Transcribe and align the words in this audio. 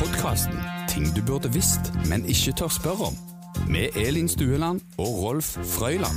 Podkasten 0.00 0.56
'Ting 0.88 1.16
du 1.16 1.20
burde 1.26 1.52
visst, 1.52 1.92
men 2.08 2.24
ikke 2.24 2.52
tør 2.56 2.70
spørre 2.72 3.06
om' 3.10 3.18
med 3.68 3.96
Elin 3.96 4.28
Stueland 4.28 4.80
og 4.98 5.10
Rolf 5.22 5.44
Frøyland. 5.44 6.16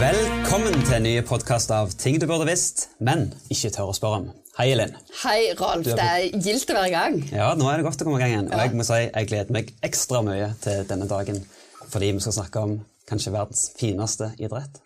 Velkommen 0.00 0.80
til 0.86 0.94
en 0.96 1.02
ny 1.02 1.12
podkast 1.28 1.74
av 1.76 1.92
Ting 1.92 2.16
du 2.20 2.26
burde 2.26 2.46
visst, 2.48 2.88
men 3.04 3.34
ikke 3.50 3.70
tør 3.76 3.92
å 3.92 3.98
spørre 3.98 4.22
om. 4.22 4.30
Hei, 4.58 4.70
Elin. 4.72 4.96
Hei, 5.26 5.52
Rolf. 5.60 5.84
Det 5.84 6.08
er 6.08 6.40
gildt 6.40 6.72
å 6.72 6.78
være 6.80 6.88
i 6.88 6.96
gang. 6.96 7.20
Ja, 7.36 7.52
nå 7.54 7.68
er 7.68 7.76
det 7.76 7.88
godt 7.90 8.00
å 8.00 8.08
komme 8.08 8.16
i 8.16 8.24
gang 8.24 8.32
igjen. 8.38 8.48
Og 8.48 8.64
jeg 8.64 8.80
må 8.80 8.88
si 8.88 9.02
jeg 9.04 9.30
gleder 9.34 9.58
meg 9.60 9.76
ekstra 9.92 10.24
mye 10.24 10.50
til 10.64 10.88
denne 10.88 11.12
dagen. 11.12 11.44
Fordi 11.92 12.14
vi 12.16 12.24
skal 12.24 12.38
snakke 12.40 12.64
om 12.64 12.76
kanskje 13.12 13.36
verdens 13.36 13.68
fineste 13.76 14.32
idrett. 14.40 14.80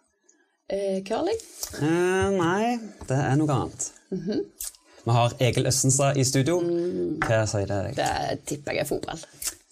Eh, 0.67 0.99
curling? 1.07 1.39
Eh, 1.79 2.39
nei, 2.43 2.79
det 3.07 3.23
er 3.23 3.39
noe 3.39 3.61
annet. 3.61 3.93
Vi 5.03 5.11
har 5.17 5.35
Egil 5.43 5.67
Østenstad 5.67 6.17
i 6.21 6.25
studio. 6.25 6.61
Hva 7.25 7.43
sier 7.51 7.67
det 7.67 7.79
deg? 7.89 7.99
Det 7.99 8.41
tipper 8.47 8.77
jeg 8.79 8.85
er 8.85 8.89
fotball. 8.89 9.23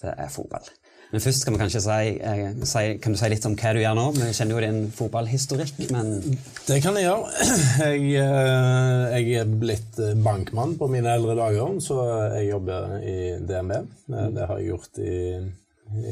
Det 0.03 0.15
er 0.17 0.31
fotball. 0.33 0.71
Men 1.11 1.23
først 1.25 1.43
kan 1.43 1.57
kanskje 1.59 1.81
si, 1.83 2.11
eh, 2.23 2.43
si, 2.71 2.83
kan 3.03 3.15
du 3.15 3.19
si 3.19 3.29
litt 3.33 3.47
om 3.49 3.57
hva 3.59 3.73
du 3.75 3.81
gjør 3.83 3.97
nå? 3.99 4.05
Vi 4.15 4.29
kjenner 4.37 4.55
jo 4.55 4.61
din 4.63 4.93
fotballhistorikk, 4.95 5.81
men 5.91 6.13
Det 6.69 6.77
kan 6.85 6.95
jeg 6.99 7.09
gjøre. 7.09 7.33
Jeg, 7.81 8.05
eh, 8.21 9.17
jeg 9.17 9.41
er 9.41 9.49
blitt 9.59 9.99
bankmann 10.23 10.77
på 10.79 10.87
mine 10.91 11.11
eldre 11.17 11.35
dager, 11.39 11.81
så 11.83 11.97
jeg 12.37 12.51
jobber 12.53 12.95
i 13.03 13.17
DNB. 13.43 13.73
Eh, 13.81 14.29
Det 14.37 14.47
har 14.47 14.59
jeg 14.61 14.69
gjort 14.71 15.01
i, 15.03 15.17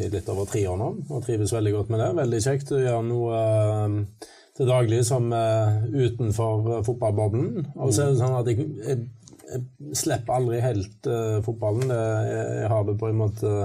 i 0.02 0.08
litt 0.10 0.28
over 0.34 0.50
tre 0.50 0.64
år 0.66 0.78
nå, 0.80 0.90
og 1.10 1.22
trives 1.26 1.54
veldig 1.54 1.74
godt 1.76 1.94
med 1.94 2.02
det. 2.02 2.10
Veldig 2.18 2.42
kjekt 2.48 2.74
å 2.74 2.82
gjøre 2.82 3.06
noe 3.06 3.38
eh, 3.44 4.28
til 4.58 4.68
daglig 4.68 5.04
som 5.06 5.30
uh, 5.30 5.84
utenfor 5.86 6.72
eh, 6.72 6.84
fotballboblen. 6.86 7.70
Og 7.78 7.94
så 7.94 8.04
er 8.04 8.12
det 8.12 8.20
sånn 8.20 8.36
at 8.40 8.50
jeg, 8.50 8.66
jeg, 8.82 9.06
jeg 9.52 9.98
slipper 10.00 10.34
aldri 10.34 10.60
helt 10.64 11.10
uh, 11.10 11.38
fotballen. 11.46 11.94
Jeg, 11.94 12.46
jeg 12.64 12.72
har 12.74 12.88
det 12.88 12.96
på 13.00 13.10
en 13.10 13.20
måte 13.22 13.56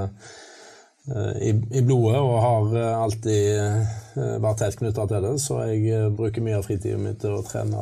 i, 1.04 1.50
i 1.52 1.82
blodet 1.84 2.16
og 2.16 2.38
har 2.40 2.76
alltid 2.96 4.14
vært 4.40 4.62
tett 4.62 4.78
knytta 4.80 5.04
til 5.12 5.26
det. 5.26 5.34
Så 5.44 5.58
jeg 5.68 6.14
bruker 6.16 6.46
mye 6.46 6.62
av 6.62 6.64
fritida 6.64 6.96
mi 6.96 7.12
til 7.20 7.36
å 7.36 7.44
trene 7.44 7.82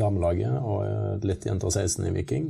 damelaget 0.00 0.64
og 0.64 1.26
litt 1.28 1.44
jenter 1.44 1.68
16 1.68 2.08
i 2.08 2.14
Viking, 2.16 2.48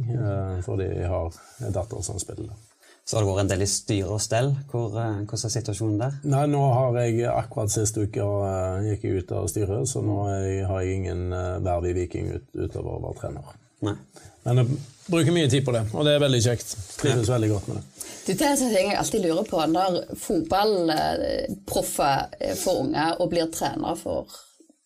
fordi 0.63 0.87
jeg 1.01 1.11
har 1.11 1.35
en 1.67 1.75
datter 1.75 2.07
som 2.07 2.23
spiller. 2.23 2.68
Så 3.09 3.17
har 3.17 3.25
det 3.25 3.31
vært 3.31 3.41
en 3.47 3.51
del 3.55 3.63
i 3.65 3.71
styre 3.73 4.17
og 4.19 4.21
stell. 4.21 4.51
Hvor, 4.69 4.93
eh, 5.01 5.21
hvordan 5.23 5.49
er 5.49 5.53
situasjonen 5.55 6.01
der? 6.03 6.17
Nei, 6.29 6.43
nå 6.53 6.61
har 6.77 6.99
jeg 7.01 7.25
akkurat 7.33 7.73
sist 7.73 7.97
uke 7.97 8.21
uh, 8.21 8.85
gikk 8.85 9.07
jeg 9.07 9.23
ut 9.23 9.33
av 9.33 9.49
styret, 9.49 9.89
så 9.89 10.03
nå 10.05 10.17
jeg, 10.29 10.67
har 10.69 10.83
jeg 10.85 10.99
ingen 11.01 11.33
uh, 11.33 11.57
verv 11.65 11.89
i 11.89 11.95
Viking 11.97 12.29
ut, 12.35 12.45
utover 12.53 12.99
å 12.99 13.03
være 13.07 13.19
trener. 13.23 13.47
Nei. 13.89 13.97
Men 14.45 14.61
jeg 14.61 14.67
bruker 15.09 15.33
mye 15.39 15.49
tid 15.49 15.65
på 15.65 15.73
det, 15.73 15.83
og 15.95 16.05
det 16.05 16.13
er 16.19 16.25
veldig 16.27 16.43
kjekt. 16.51 16.69
Trives 17.01 17.33
veldig 17.33 17.51
godt 17.55 17.67
med 17.71 17.81
det. 17.81 17.85
Du, 18.27 18.31
det 18.35 18.45
er 18.45 18.53
en 18.53 18.75
ting 18.77 18.91
jeg 18.91 19.01
alltid 19.01 19.25
lurer 19.25 19.47
på 19.49 19.59
når 19.73 19.91
fotballproffer 20.21 22.17
eh, 22.37 22.57
får 22.61 22.77
unger 22.85 23.11
og 23.23 23.31
blir 23.33 23.49
trener 23.55 23.95
for 23.97 24.29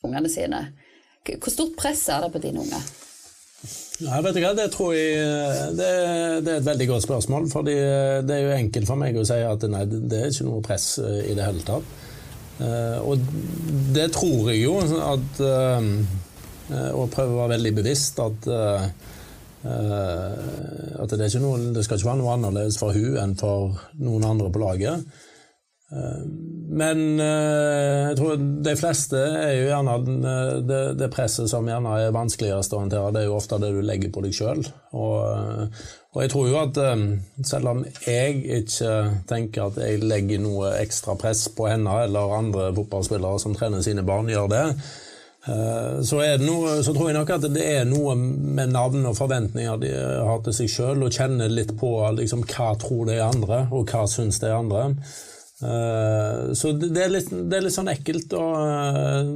ungene 0.07 0.31
sine. 0.31 0.61
Hvor 1.27 1.51
stort 1.51 1.75
press 1.79 2.07
er 2.11 2.23
det 2.23 2.31
på 2.37 2.43
dine 2.43 2.63
unger? 2.63 2.83
Nei, 4.03 4.19
vet 4.25 4.37
du 4.37 4.41
hva, 4.43 4.53
Det 4.57 4.69
tror 4.75 4.95
jeg 4.97 5.17
eh, 5.19 5.67
det, 5.77 5.91
det 6.45 6.53
er 6.55 6.61
et 6.61 6.67
veldig 6.69 6.89
godt 6.91 7.07
spørsmål. 7.07 7.49
fordi 7.53 7.77
eh, 7.79 8.21
Det 8.27 8.37
er 8.37 8.47
jo 8.47 8.57
enkelt 8.57 8.89
for 8.89 9.01
meg 9.01 9.19
å 9.19 9.27
si 9.29 9.39
at 9.47 9.67
nei, 9.71 9.85
det 9.91 10.19
er 10.19 10.33
ikke 10.33 10.49
noe 10.49 10.65
press 10.65 10.87
eh, 11.03 11.21
i 11.31 11.37
det 11.39 11.47
hele 11.47 11.67
tatt. 11.67 11.99
Og 12.63 13.19
det 13.97 14.05
tror 14.15 14.51
jeg 14.53 14.61
jo 14.61 14.75
at 15.03 15.39
Og 15.41 17.09
prøver 17.11 17.33
å 17.33 17.41
være 17.41 17.55
veldig 17.57 17.73
bevisst 17.81 18.21
at 18.23 18.47
at 19.63 21.15
det, 21.17 21.27
ikke 21.27 21.41
noe, 21.43 21.73
det 21.75 21.83
skal 21.87 21.99
ikke 21.99 22.11
være 22.11 22.21
noe 22.21 22.35
annerledes 22.37 22.79
for 22.79 22.95
hun 22.95 23.19
enn 23.19 23.35
for 23.41 23.81
noen 23.99 24.29
andre 24.29 24.51
på 24.53 24.63
laget. 24.63 25.23
Men 26.73 27.21
eh, 27.21 28.09
jeg 28.09 28.17
tror 28.17 28.39
de 28.65 28.73
fleste 28.81 29.19
er 29.21 29.51
jo 29.59 29.67
gjerne 29.69 29.97
eh, 30.31 30.53
det, 30.65 30.81
det 31.01 31.11
presset 31.13 31.51
som 31.51 31.67
gjerne 31.69 31.99
er 32.01 32.15
vanskeligst 32.15 32.73
å 32.73 32.81
håndtere, 32.81 33.13
det 33.13 33.23
er 33.23 33.29
jo 33.29 33.37
ofte 33.37 33.59
det 33.61 33.75
du 33.75 33.83
legger 33.85 34.13
på 34.15 34.23
deg 34.25 34.37
sjøl. 34.37 34.63
Og, 34.97 35.19
eh, 35.29 35.83
og 36.15 36.25
jeg 36.25 36.33
tror 36.33 36.49
jo 36.49 36.59
at 36.63 36.81
eh, 36.81 37.03
selv 37.49 37.75
om 37.75 37.83
jeg 38.07 38.41
ikke 38.63 38.93
tenker 39.29 39.69
at 39.69 39.81
jeg 39.85 40.01
legger 40.05 40.41
noe 40.41 40.73
ekstra 40.81 41.17
press 41.21 41.45
på 41.53 41.69
henne 41.69 42.05
eller 42.07 42.37
andre 42.39 42.71
fotballspillere 42.79 43.43
som 43.43 43.57
trener 43.59 43.85
sine 43.85 44.05
barn, 44.09 44.31
gjør 44.33 44.49
det, 44.55 44.63
eh, 45.53 45.99
så, 46.09 46.23
noe, 46.41 46.79
så 46.87 46.95
tror 46.97 47.11
jeg 47.11 47.19
nok 47.19 47.35
at 47.37 47.45
det 47.53 47.67
er 47.67 47.85
noe 47.91 48.15
med 48.17 48.73
navn 48.73 49.05
og 49.11 49.19
forventninger 49.21 49.85
de 49.85 49.93
har 49.93 50.41
til 50.47 50.57
seg 50.63 50.73
sjøl, 50.73 51.05
og 51.05 51.13
kjenner 51.21 51.53
litt 51.53 51.77
på 51.77 51.93
liksom, 52.17 52.47
hva 52.49 52.73
tror 52.81 53.13
de 53.13 53.21
andre, 53.27 53.67
og 53.69 53.93
hva 53.93 54.07
syns 54.09 54.41
de 54.41 54.55
andre. 54.57 54.87
Eh, 55.63 56.53
Så 56.59 56.73
det 56.79 57.05
er, 57.05 57.11
litt, 57.15 57.29
det 57.31 57.57
er 57.59 57.63
litt 57.67 57.77
sånn 57.77 57.91
ekkelt 57.93 58.33
og 58.35 58.55
eh, 58.67 59.33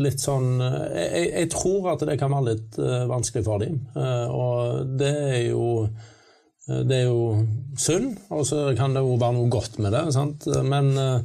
litt 0.00 0.22
sånn 0.22 0.48
jeg, 0.60 1.08
jeg- 1.12 1.32
jeg 1.42 1.50
tror 1.52 1.90
at 1.92 2.06
det 2.08 2.18
kan 2.20 2.32
være 2.32 2.48
litt 2.54 2.78
eh, 2.78 3.04
vanskelig 3.10 3.44
for 3.44 3.58
dem. 3.60 3.80
Eh, 3.96 4.28
Og 4.30 4.96
det 4.98 5.12
er 5.16 5.42
jo 5.50 5.66
eh, 6.68 6.82
det 6.82 6.96
er 7.02 7.04
jo 7.10 7.44
synd, 7.78 8.16
og 8.30 8.46
så 8.48 8.72
kan 8.76 8.94
det 8.96 9.04
jo 9.04 9.18
være 9.20 9.36
noe 9.36 9.48
godt 9.52 9.78
med 9.78 9.92
det. 9.94 10.06
Sant? 10.16 10.46
Men, 10.66 10.96
eh, 10.98 11.20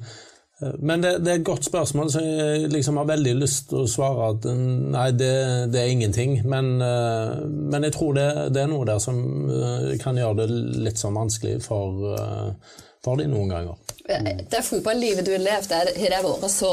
men 0.77 1.01
det, 1.01 1.15
det 1.25 1.31
er 1.31 1.39
et 1.39 1.47
godt 1.47 1.65
spørsmål, 1.65 2.11
så 2.13 2.21
jeg 2.21 2.67
liksom 2.69 2.99
har 3.01 3.07
veldig 3.09 3.31
lyst 3.39 3.69
til 3.71 3.79
å 3.81 3.87
svare 3.89 4.27
at 4.35 4.45
eh, 4.45 4.59
nei, 4.93 5.07
det, 5.17 5.31
det 5.73 5.79
er 5.81 5.89
ingenting. 5.95 6.35
Men, 6.45 6.75
eh, 6.85 7.39
men 7.49 7.87
jeg 7.87 7.95
tror 7.97 8.13
det, 8.19 8.27
det 8.53 8.61
er 8.61 8.69
noe 8.69 8.85
der 8.85 8.99
som 9.01 9.17
eh, 9.49 9.95
kan 10.03 10.19
gjøre 10.21 10.43
det 10.43 10.49
litt 10.85 11.01
sånn 11.01 11.17
vanskelig 11.17 11.57
for, 11.65 12.03
eh, 12.13 12.77
for 13.01 13.17
de 13.17 13.25
noen 13.31 13.49
ganger. 13.49 13.80
Det 14.05 14.63
fotballivet 14.65 15.25
du 15.25 15.31
har 15.31 15.43
levd, 15.43 15.71
er- 15.71 15.93
har 15.99 16.09
det 16.09 16.23
vært 16.25 16.49
så 16.51 16.71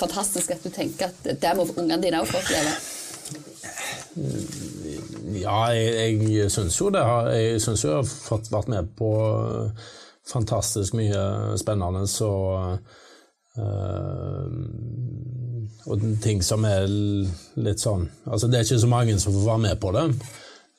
fantastisk 0.00 0.50
at 0.54 0.62
du 0.64 0.70
tenker 0.70 1.10
at 1.10 1.40
det 1.40 1.52
må 1.56 1.66
ungene 1.76 2.00
dine 2.02 2.20
òg 2.22 2.26
få 2.30 2.38
oppleve? 2.40 2.72
Ja, 5.40 5.58
jeg, 5.76 6.22
jeg 6.32 6.50
syns 6.50 6.78
jo 6.80 6.90
det. 6.90 7.02
har- 7.04 7.28
Jeg 7.30 7.60
syns 7.62 7.84
jo 7.84 7.88
jeg 7.90 7.96
har 7.96 8.08
fått 8.28 8.50
vært 8.50 8.68
med 8.68 8.88
på 8.96 9.10
fantastisk 10.26 10.94
mye 10.94 11.56
spennende 11.58 12.06
så 12.08 12.30
øh, 13.58 14.48
Og 15.90 16.00
ting 16.22 16.42
som 16.44 16.64
er 16.64 16.86
litt 17.56 17.80
sånn 17.80 18.08
Altså, 18.26 18.46
det 18.48 18.58
er 18.58 18.64
ikke 18.64 18.80
så 18.84 18.86
mange 18.90 19.18
som 19.18 19.32
får 19.34 19.46
være 19.46 19.58
med 19.68 19.80
på 19.80 19.92
det. 19.96 20.06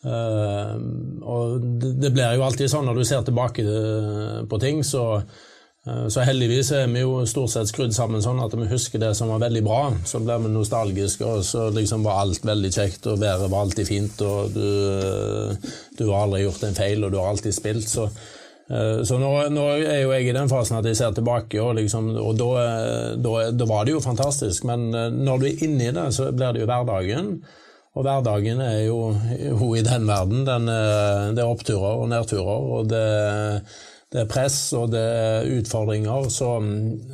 Uh, 0.02 0.74
og 1.22 1.62
det, 1.82 1.92
det 2.02 2.10
blir 2.16 2.32
jo 2.36 2.42
alltid 2.44 2.70
sånn 2.72 2.86
når 2.90 2.96
du 2.98 3.04
ser 3.06 3.22
tilbake 3.28 3.62
eh, 3.62 4.40
på 4.50 4.58
ting, 4.60 4.80
så 4.84 5.22
Eh, 5.22 5.51
Så 5.82 6.22
heldigvis 6.22 6.68
er 6.78 6.84
vi 6.94 7.02
jo 7.02 7.24
stort 7.26 7.50
sett 7.56 7.70
skrudd 7.72 7.94
sammen 7.96 8.22
sånn 8.22 8.38
at 8.44 8.54
vi 8.54 8.68
husker 8.70 9.02
det 9.02 9.16
som 9.18 9.32
var 9.34 9.40
veldig 9.42 9.64
bra. 9.66 9.80
Så 10.06 10.20
blir 10.22 10.44
vi 10.44 10.52
nostalgiske, 10.54 11.26
og 11.26 11.42
så 11.48 11.72
liksom 11.74 12.04
var 12.06 12.20
alt 12.22 12.46
veldig 12.46 12.70
kjekt, 12.76 13.08
og 13.10 13.18
været 13.24 13.50
var 13.50 13.66
alltid 13.66 13.90
fint, 13.90 14.22
og 14.22 14.54
du, 14.54 15.58
du 15.98 16.04
har 16.12 16.28
aldri 16.28 16.44
gjort 16.44 16.68
en 16.68 16.78
feil, 16.78 17.02
og 17.02 17.10
du 17.10 17.18
har 17.18 17.32
alltid 17.32 17.58
spilt. 17.58 17.90
Så, 17.90 18.06
eh, 18.70 19.02
så 19.10 19.18
nå, 19.18 19.32
nå 19.50 19.66
er 19.80 20.04
jo 20.04 20.14
jeg 20.14 20.30
i 20.30 20.38
den 20.38 20.54
fasen 20.54 20.78
at 20.78 20.86
jeg 20.86 21.02
ser 21.02 21.18
tilbake, 21.18 21.58
og, 21.64 21.74
liksom, 21.80 22.14
og 22.14 22.38
da, 22.38 22.52
da, 23.18 23.36
da 23.50 23.70
var 23.74 23.90
det 23.90 23.98
jo 23.98 24.06
fantastisk. 24.06 24.70
Men 24.70 24.92
eh, 24.94 25.10
når 25.10 25.42
du 25.42 25.50
er 25.50 25.66
inni 25.66 25.90
det, 25.98 26.08
så 26.14 26.30
blir 26.30 26.54
det 26.54 26.62
jo 26.62 26.70
hverdagen. 26.70 27.40
Og 27.98 28.06
hverdagen 28.06 28.62
er 28.62 28.84
jo, 28.86 29.00
jo 29.50 29.74
i 29.74 29.82
den 29.82 30.06
verden. 30.06 30.46
Den, 30.46 30.70
det 30.70 31.42
er 31.42 31.50
oppturer 31.50 32.06
og 32.06 32.06
nedturer, 32.14 32.70
og 32.78 32.94
det, 32.94 33.02
det 34.12 34.26
er 34.26 34.32
press 34.32 34.58
og 34.76 34.90
det 34.92 35.02
er 35.02 35.50
utfordringer. 35.58 36.30
Så 36.34 36.50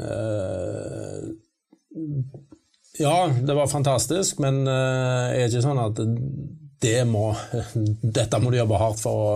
eh, 0.09 1.27
Ja, 2.97 3.17
det 3.29 3.53
var 3.53 3.69
fantastisk, 3.69 4.39
men 4.41 4.63
eh, 4.65 5.35
er 5.37 5.45
ikke 5.45 5.65
sånn 5.65 5.81
at 5.83 6.01
det 6.81 7.01
må 7.09 7.29
Dette 8.17 8.39
må 8.41 8.53
du 8.53 8.59
jobbe 8.59 8.81
hardt 8.81 9.01
for 9.01 9.25
å, 9.27 9.35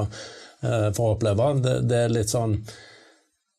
eh, 0.65 0.89
for 0.97 1.03
å 1.06 1.18
oppleve. 1.18 1.51
Det, 1.62 1.75
det 1.89 2.00
er 2.06 2.15
litt 2.18 2.33
sånn 2.33 2.57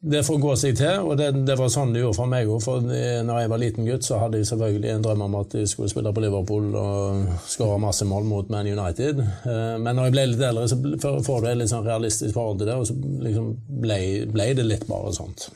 det 0.02 0.24
får 0.26 0.38
gå 0.42 0.52
seg 0.58 0.74
til, 0.80 1.04
og 1.06 1.12
det, 1.20 1.28
det 1.46 1.54
var 1.58 1.68
sånn 1.70 1.92
det 1.94 2.00
gjorde 2.02 2.16
for 2.18 2.30
meg 2.30 2.48
òg. 2.50 2.58
For 2.64 2.82
eh, 2.90 3.20
når 3.22 3.36
jeg 3.44 3.50
var 3.52 3.60
liten 3.62 3.86
gutt, 3.86 4.02
så 4.06 4.18
hadde 4.18 4.40
jeg 4.40 4.48
selvfølgelig 4.50 4.90
en 4.96 5.04
drøm 5.04 5.20
om 5.28 5.36
at 5.38 5.54
jeg 5.54 5.68
skulle 5.70 5.92
spille 5.92 6.10
på 6.16 6.24
Liverpool 6.24 6.72
og 6.74 7.28
skåre 7.46 7.78
masse 7.84 8.06
mål 8.10 8.26
mot 8.26 8.50
Man 8.50 8.66
United. 8.66 9.22
Eh, 9.22 9.76
Men 9.78 9.94
når 9.94 10.08
jeg 10.08 10.16
ble 10.16 10.24
litt 10.32 10.42
eldre, 10.48 10.66
så 10.72 11.20
får 11.28 11.44
du 11.44 11.48
et 11.52 11.60
litt 11.60 11.70
sånn 11.70 11.86
realistisk 11.86 12.34
forhold 12.34 12.58
til 12.64 12.72
det, 12.72 12.76
og 12.82 12.90
så 12.90 12.98
liksom 13.28 13.52
ble, 13.86 14.00
ble 14.34 14.48
det 14.58 14.66
litt 14.66 14.88
bare 14.90 15.14
sånt. 15.14 15.46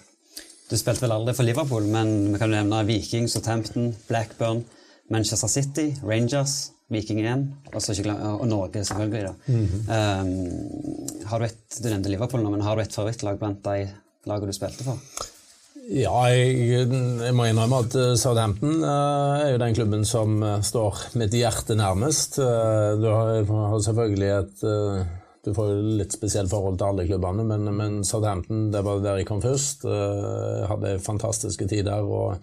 Du 0.71 0.77
spilte 0.79 1.03
vel 1.09 1.17
aldri 1.19 1.35
for 1.35 1.47
Liverpool, 1.47 1.91
men 1.91 2.15
vi 2.33 2.39
kan 2.39 2.51
jo 2.51 2.61
nevne 2.61 2.87
Viking, 2.87 3.27
Southampton, 3.31 3.93
Blackburn, 4.07 4.63
Manchester 5.11 5.51
City, 5.51 5.91
Rangers, 6.07 6.73
Viking 6.91 7.19
1, 7.27 7.47
og, 7.75 7.83
og 8.31 8.47
Norge, 8.47 8.87
selvfølgelig. 8.87 9.27
da. 9.27 9.35
um, 9.91 11.25
har 11.31 11.43
du, 11.43 11.51
et, 11.51 11.79
du 11.83 11.87
nevnte 11.91 12.11
Liverpool 12.15 12.43
nå, 12.47 12.55
men 12.55 12.63
har 12.67 12.79
du 12.79 12.83
et 12.87 12.95
favorittlag 12.95 13.39
blant 13.43 13.63
de 13.67 13.89
lagene 14.27 14.53
du 14.53 14.57
spilte 14.57 14.87
for? 14.87 15.01
Ja, 15.87 16.13
jeg, 16.35 16.89
jeg 16.91 17.35
må 17.37 17.47
innrømme 17.47 17.79
at 17.85 17.95
eh, 17.95 18.15
Southampton 18.19 18.81
uh, 18.83 19.39
er 19.39 19.53
jo 19.53 19.61
den 19.63 19.77
klubben 19.77 20.03
som 20.09 20.41
uh, 20.43 20.59
står 20.65 21.05
mitt 21.21 21.35
hjerte 21.37 21.77
nærmest. 21.79 22.41
Du 22.41 23.07
har, 23.07 23.45
har, 23.47 23.77
selvfølgelig 23.85 24.31
et 24.35 24.65
Du 25.47 25.53
får 25.55 25.69
jo 25.71 25.99
litt 26.01 26.15
spesielt 26.17 26.51
forhold 26.51 26.81
til 26.81 26.89
alle 26.89 27.05
klubbene, 27.07 27.45
men, 27.47 27.69
men 27.77 28.01
Southampton 28.05 28.65
det 28.75 28.83
var 28.83 29.05
der 29.05 29.21
jeg 29.21 29.29
kom 29.29 29.43
først. 29.45 29.87
Jeg 29.87 30.67
hadde 30.73 30.97
fantastiske 31.05 31.69
tider. 31.71 32.03
og 32.03 32.35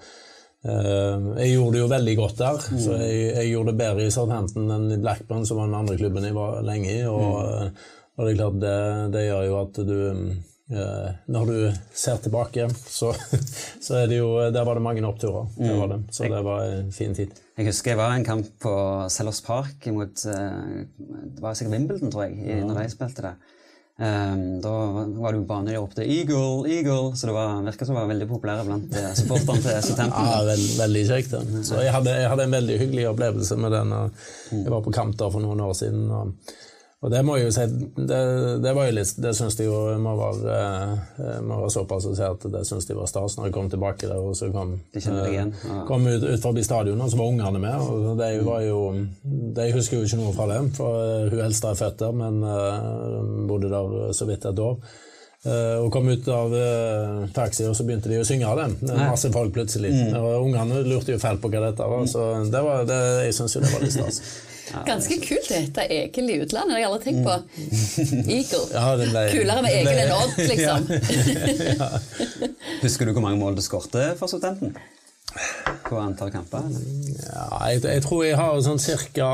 jeg 0.63 1.50
gjorde 1.51 1.74
det 1.75 1.81
jo 1.81 1.89
veldig 1.91 2.13
godt 2.15 2.38
der, 2.39 2.62
mm. 2.71 2.79
så 2.79 2.95
jeg, 3.01 3.18
jeg, 3.33 3.50
gjorde 3.50 3.74
det 3.74 3.81
bedre 3.81 4.06
i 4.07 4.13
Southampton 4.15 4.71
enn 4.71 4.88
i 4.95 5.01
Blackburn, 5.03 5.44
som 5.44 5.59
var 5.59 5.68
den 5.68 5.81
andre 5.81 5.97
klubben 6.00 6.24
jeg 6.24 6.38
var 6.38 6.63
lenge 6.63 6.94
i. 6.94 7.01
Og, 7.12 7.27
mm. 7.44 7.83
og 8.15 8.24
det 8.24 8.31
er 8.31 8.39
klart, 8.39 8.62
det, 8.63 8.79
det 9.18 9.27
gjør 9.27 9.45
jo 9.50 9.59
at 9.65 9.83
du 9.83 9.95
Eh, 9.97 10.52
når 10.68 11.50
du 11.50 11.56
ser 11.94 12.21
tilbake, 12.24 12.69
så, 12.88 13.12
så, 13.86 13.98
er 14.00 14.07
det 14.07 14.21
jo 14.21 14.30
Der 14.54 14.63
var 14.63 14.80
det 14.80 14.83
mange 14.86 15.04
oppturer. 15.06 15.50
Det 15.57 15.74
var 15.75 15.89
det. 15.92 15.98
Så 16.15 16.30
det 16.31 16.44
var 16.45 16.63
en 16.63 16.92
fin 16.92 17.15
tid. 17.15 17.33
Jeg 17.57 17.68
husker 17.68 17.92
jeg 17.94 18.00
var 18.00 18.15
en 18.15 18.25
kamp 18.25 18.48
på 18.63 18.75
Sellers 19.13 19.42
Park 19.45 19.86
mot 19.94 20.24
eh, 20.25 20.86
Det 20.95 21.44
var 21.44 21.54
sikkert 21.54 21.75
Wimbledon, 21.75 22.13
tror 22.13 22.30
jeg, 22.30 22.39
ja. 22.48 22.63
når 22.63 22.80
de 22.80 22.88
spilte 22.94 23.27
det. 23.27 23.36
Um, 23.94 24.57
da 24.57 24.71
var 25.21 25.36
det 25.36 25.38
jo 25.38 25.44
bane 25.45 25.69
de 25.69 25.75
ropte 25.77 26.01
'Eagle, 26.01 26.65
Eagle', 26.65 27.13
så 27.13 27.27
det 27.30 27.36
var, 27.36 27.62
virka 27.62 27.86
som 27.86 27.94
det 27.94 28.01
var 28.01 28.10
veldig 28.10 28.27
populære 28.27 28.63
blant 28.65 28.95
supporterne 29.19 29.62
til 29.62 29.81
Southampton. 29.86 30.30
Ja, 30.31 30.39
veld, 30.48 30.65
veldig 30.80 31.04
kjekt. 31.12 31.36
Så 31.68 31.83
jeg 31.83 31.94
hadde, 31.94 32.15
jeg 32.24 32.31
hadde, 32.31 32.48
en 32.48 32.57
veldig 32.57 32.80
hyggelig 32.81 33.06
opplevelse 33.12 33.57
med 33.62 33.75
den. 33.75 33.94
Jeg 34.50 34.74
var 34.74 34.81
på 34.81 34.95
kamp 34.95 35.19
der 35.19 35.30
for 35.36 35.45
noen 35.45 35.62
år 35.62 35.75
siden. 35.77 36.07
og 36.10 36.33
og 37.03 37.11
det 37.11 37.19
må 37.27 37.35
jeg 37.35 37.50
jo 37.50 37.51
si, 37.51 37.63
det, 38.00 38.19
det 38.63 38.71
var 38.77 38.88
jo 38.88 38.95
litt, 38.95 39.17
det 39.19 39.33
syns 39.35 39.57
de 39.59 39.65
jo 39.65 39.79
må 40.00 40.13
være, 40.15 40.53
eh, 41.19 41.39
må 41.44 41.57
være 41.59 41.71
såpass 41.75 42.07
å 42.07 42.13
si 42.15 42.23
at 42.23 42.45
det 42.53 42.61
syns 42.69 42.88
de 42.88 42.95
var 42.95 43.09
stas 43.11 43.35
når 43.35 43.50
jeg 43.50 43.55
kom 43.57 43.67
tilbake 43.73 44.07
der. 44.07 44.21
og 44.23 44.38
så 44.39 44.47
kom, 44.53 44.77
de. 44.95 45.01
Ja. 45.03 45.47
kom 45.89 46.07
ut, 46.07 46.23
ut 46.23 46.45
forbi 46.45 46.63
stadionet, 46.63 47.03
og 47.03 47.11
så 47.11 47.19
var 47.19 47.33
ungene 47.33 47.59
med. 47.59 47.75
og 47.83 48.21
De 48.21 48.29
var 48.47 48.61
jo, 48.63 48.77
de 49.59 49.65
husker 49.75 50.00
jo 50.00 50.07
ikke 50.07 50.21
noe 50.21 50.35
fra 50.38 50.47
det, 50.53 50.61
for 50.77 51.01
eh, 51.01 51.25
hun 51.33 51.44
eldste 51.50 51.73
er 51.73 51.81
født 51.81 52.05
der, 52.05 52.15
men 52.23 52.39
uh, 52.47 53.19
bodde 53.51 53.73
der 53.73 54.15
så 54.15 54.29
vidt 54.29 54.47
et 54.47 54.63
år. 54.63 54.79
Uh, 55.44 55.83
og 55.83 55.91
kom 55.91 56.07
ut 56.07 56.31
av 56.31 56.55
uh, 56.55 57.27
taxi, 57.35 57.67
og 57.67 57.75
så 57.75 57.83
begynte 57.83 58.07
de 58.07 58.21
å 58.21 58.23
synge 58.23 58.47
av 58.47 58.63
dem. 58.63 58.79
Masse 58.95 59.27
folk 59.33 59.51
plutselig. 59.59 59.91
Mm. 59.91 60.15
Og 60.21 60.47
ungene 60.47 60.85
lurte 60.88 61.17
jo 61.17 61.19
fælt 61.19 61.44
på 61.44 61.51
hva 61.51 61.67
dette 61.67 61.91
var, 61.97 62.07
så 62.07 62.31
det 62.47 62.63
var, 62.63 62.88
det, 62.88 63.03
jeg 63.27 63.39
syns 63.41 63.59
jo 63.59 63.65
det 63.67 63.75
var 63.75 63.83
litt 63.83 64.00
stas. 64.00 64.23
Ganske 64.88 65.18
kult 65.21 65.50
hete 65.51 65.86
Egil 65.92 66.30
i 66.30 66.39
utlandet. 66.44 66.69
Det 66.69 66.75
har 66.75 66.81
jeg 66.81 66.89
aldri 66.89 67.04
tenkt 67.10 67.24
på. 67.27 67.36
Eagle. 68.31 68.63
Ja, 68.74 69.30
Kulere 69.33 69.62
med 69.65 69.75
Egil 69.75 70.01
enn 70.06 70.13
Odd, 70.15 70.39
liksom. 70.50 70.80
ja. 71.81 71.89
Husker 72.86 73.07
du 73.07 73.13
hvor 73.15 73.25
mange 73.25 73.39
mål 73.42 73.57
du 73.60 73.63
skårte 73.65 74.13
for 74.19 74.31
studenten? 74.31 74.75
På 75.83 76.00
antall 76.01 76.31
kamper? 76.33 76.68
Ja, 77.19 77.47
jeg, 77.71 77.81
jeg, 77.85 78.03
tror 78.06 78.21
jeg 78.25 78.38
har 78.39 78.59
sånn 78.65 78.81
ca. 79.13 79.31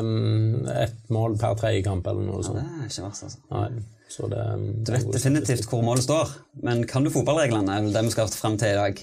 Um, 0.00 0.66
ett 0.72 1.00
mål 1.12 1.38
per 1.40 1.56
tredje 1.60 1.86
kamp 1.86 2.06
eller 2.10 2.28
noe 2.28 2.44
sånt. 2.46 2.60
Ja, 2.60 2.68
det 2.76 2.86
er 2.86 2.92
ikke 2.92 3.08
verst, 3.08 3.26
altså. 3.28 3.42
Nei. 3.54 3.70
Det, 4.10 4.44
du 4.82 4.90
vet 4.90 5.12
definitivt 5.14 5.68
hvor 5.70 5.84
målet 5.86 6.02
står, 6.02 6.32
men 6.66 6.82
kan 6.88 7.04
du 7.06 7.12
fotballreglene? 7.14 7.70
er 7.70 7.84
vel 7.84 7.92
det 7.94 8.00
vi 8.08 8.10
skal 8.10 8.32
frem 8.34 8.56
til 8.58 8.72
i 8.72 8.78
dag. 8.78 9.02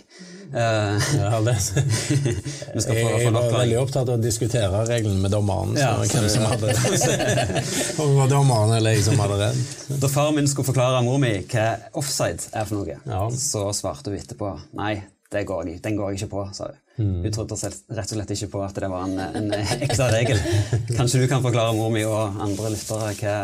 Uh, 0.51 1.07
ja, 1.15 1.39
det. 1.45 1.55
vi 2.75 2.83
skal 2.83 2.91
få, 2.91 3.05
jeg, 3.21 3.31
var 3.31 3.47
veldig 3.53 3.77
opptatt 3.79 4.11
av 4.11 4.17
å 4.17 4.21
diskutere 4.21 4.83
reglene 4.89 5.23
med 5.23 5.31
dommeren. 5.31 5.79
Ja, 5.79 5.93
hvem 6.03 6.27
som 6.31 6.45
hadde 6.51 6.75
Om 6.75 8.11
det 8.11 8.15
var 8.19 8.31
dommeren 8.31 8.75
eller 8.77 8.97
jeg 8.97 9.07
som 9.07 9.23
hadde 9.23 9.39
redd. 9.45 9.61
Da 10.03 10.11
far 10.11 10.33
min 10.35 10.51
skulle 10.51 10.73
forklare 10.73 11.03
mor 11.07 11.23
mi 11.23 11.37
hva 11.53 11.69
offside 11.99 12.51
er 12.51 12.67
for 12.67 12.81
noe, 12.81 12.99
ja. 12.99 13.21
så 13.31 13.69
svarte 13.75 14.11
hun 14.11 14.19
etterpå 14.19 14.57
nei, 14.75 14.97
går 15.31 15.67
jeg, 15.67 15.79
den 15.83 15.97
går 15.97 16.11
jeg 16.11 16.21
ikke 16.21 16.33
på, 16.35 16.43
sa 16.55 16.69
hun. 16.71 16.83
Mm. 16.97 17.23
Hun 17.23 17.33
trodde 17.33 17.57
rett 17.61 18.11
og 18.11 18.15
slett 18.15 18.31
ikke 18.33 18.51
på 18.55 18.61
at 18.65 18.77
det 18.81 18.87
var 18.89 19.03
en, 19.05 19.19
en 19.19 19.51
ekte 19.53 20.07
regel. 20.13 20.39
Kanskje 20.97 21.21
du 21.21 21.27
kan 21.29 21.43
forklare 21.43 21.75
mor 21.77 21.91
mi 21.93 22.05
og 22.07 22.39
andre 22.41 22.71
lyttere 22.73 23.11
hva 23.19 23.35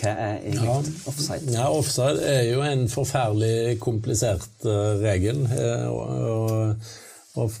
hva 0.00 0.10
er 0.14 0.36
egentlig 0.38 0.68
ja, 0.68 0.76
offside? 1.10 1.52
Ja, 1.52 1.66
Offside 1.74 2.24
er 2.24 2.44
jo 2.48 2.62
en 2.64 2.86
forferdelig 2.88 3.78
komplisert 3.82 4.64
uh, 4.64 4.96
regel. 5.02 5.42
Og, 5.90 6.12
og, 6.30 6.92
og, 7.40 7.58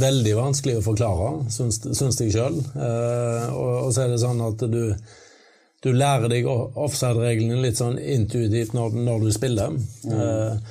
veldig 0.00 0.36
vanskelig 0.38 0.78
å 0.78 0.84
forklare, 0.86 1.32
syns, 1.52 1.82
syns 1.82 2.20
jeg 2.22 2.32
sjøl. 2.36 2.60
Uh, 2.76 3.50
og, 3.50 3.72
og, 3.82 3.90
så 3.92 4.06
er 4.06 4.14
det 4.14 4.22
sånn 4.22 4.40
at 4.46 4.64
du, 4.72 4.80
du 5.82 5.90
lærer 5.92 6.32
deg 6.32 6.48
offside-reglene 6.48 7.60
litt 7.66 7.82
sånn 7.82 7.98
intuitivt 7.98 8.78
når, 8.78 8.96
når 9.10 9.26
du 9.26 9.34
spiller. 9.34 9.76
Mm. 10.06 10.62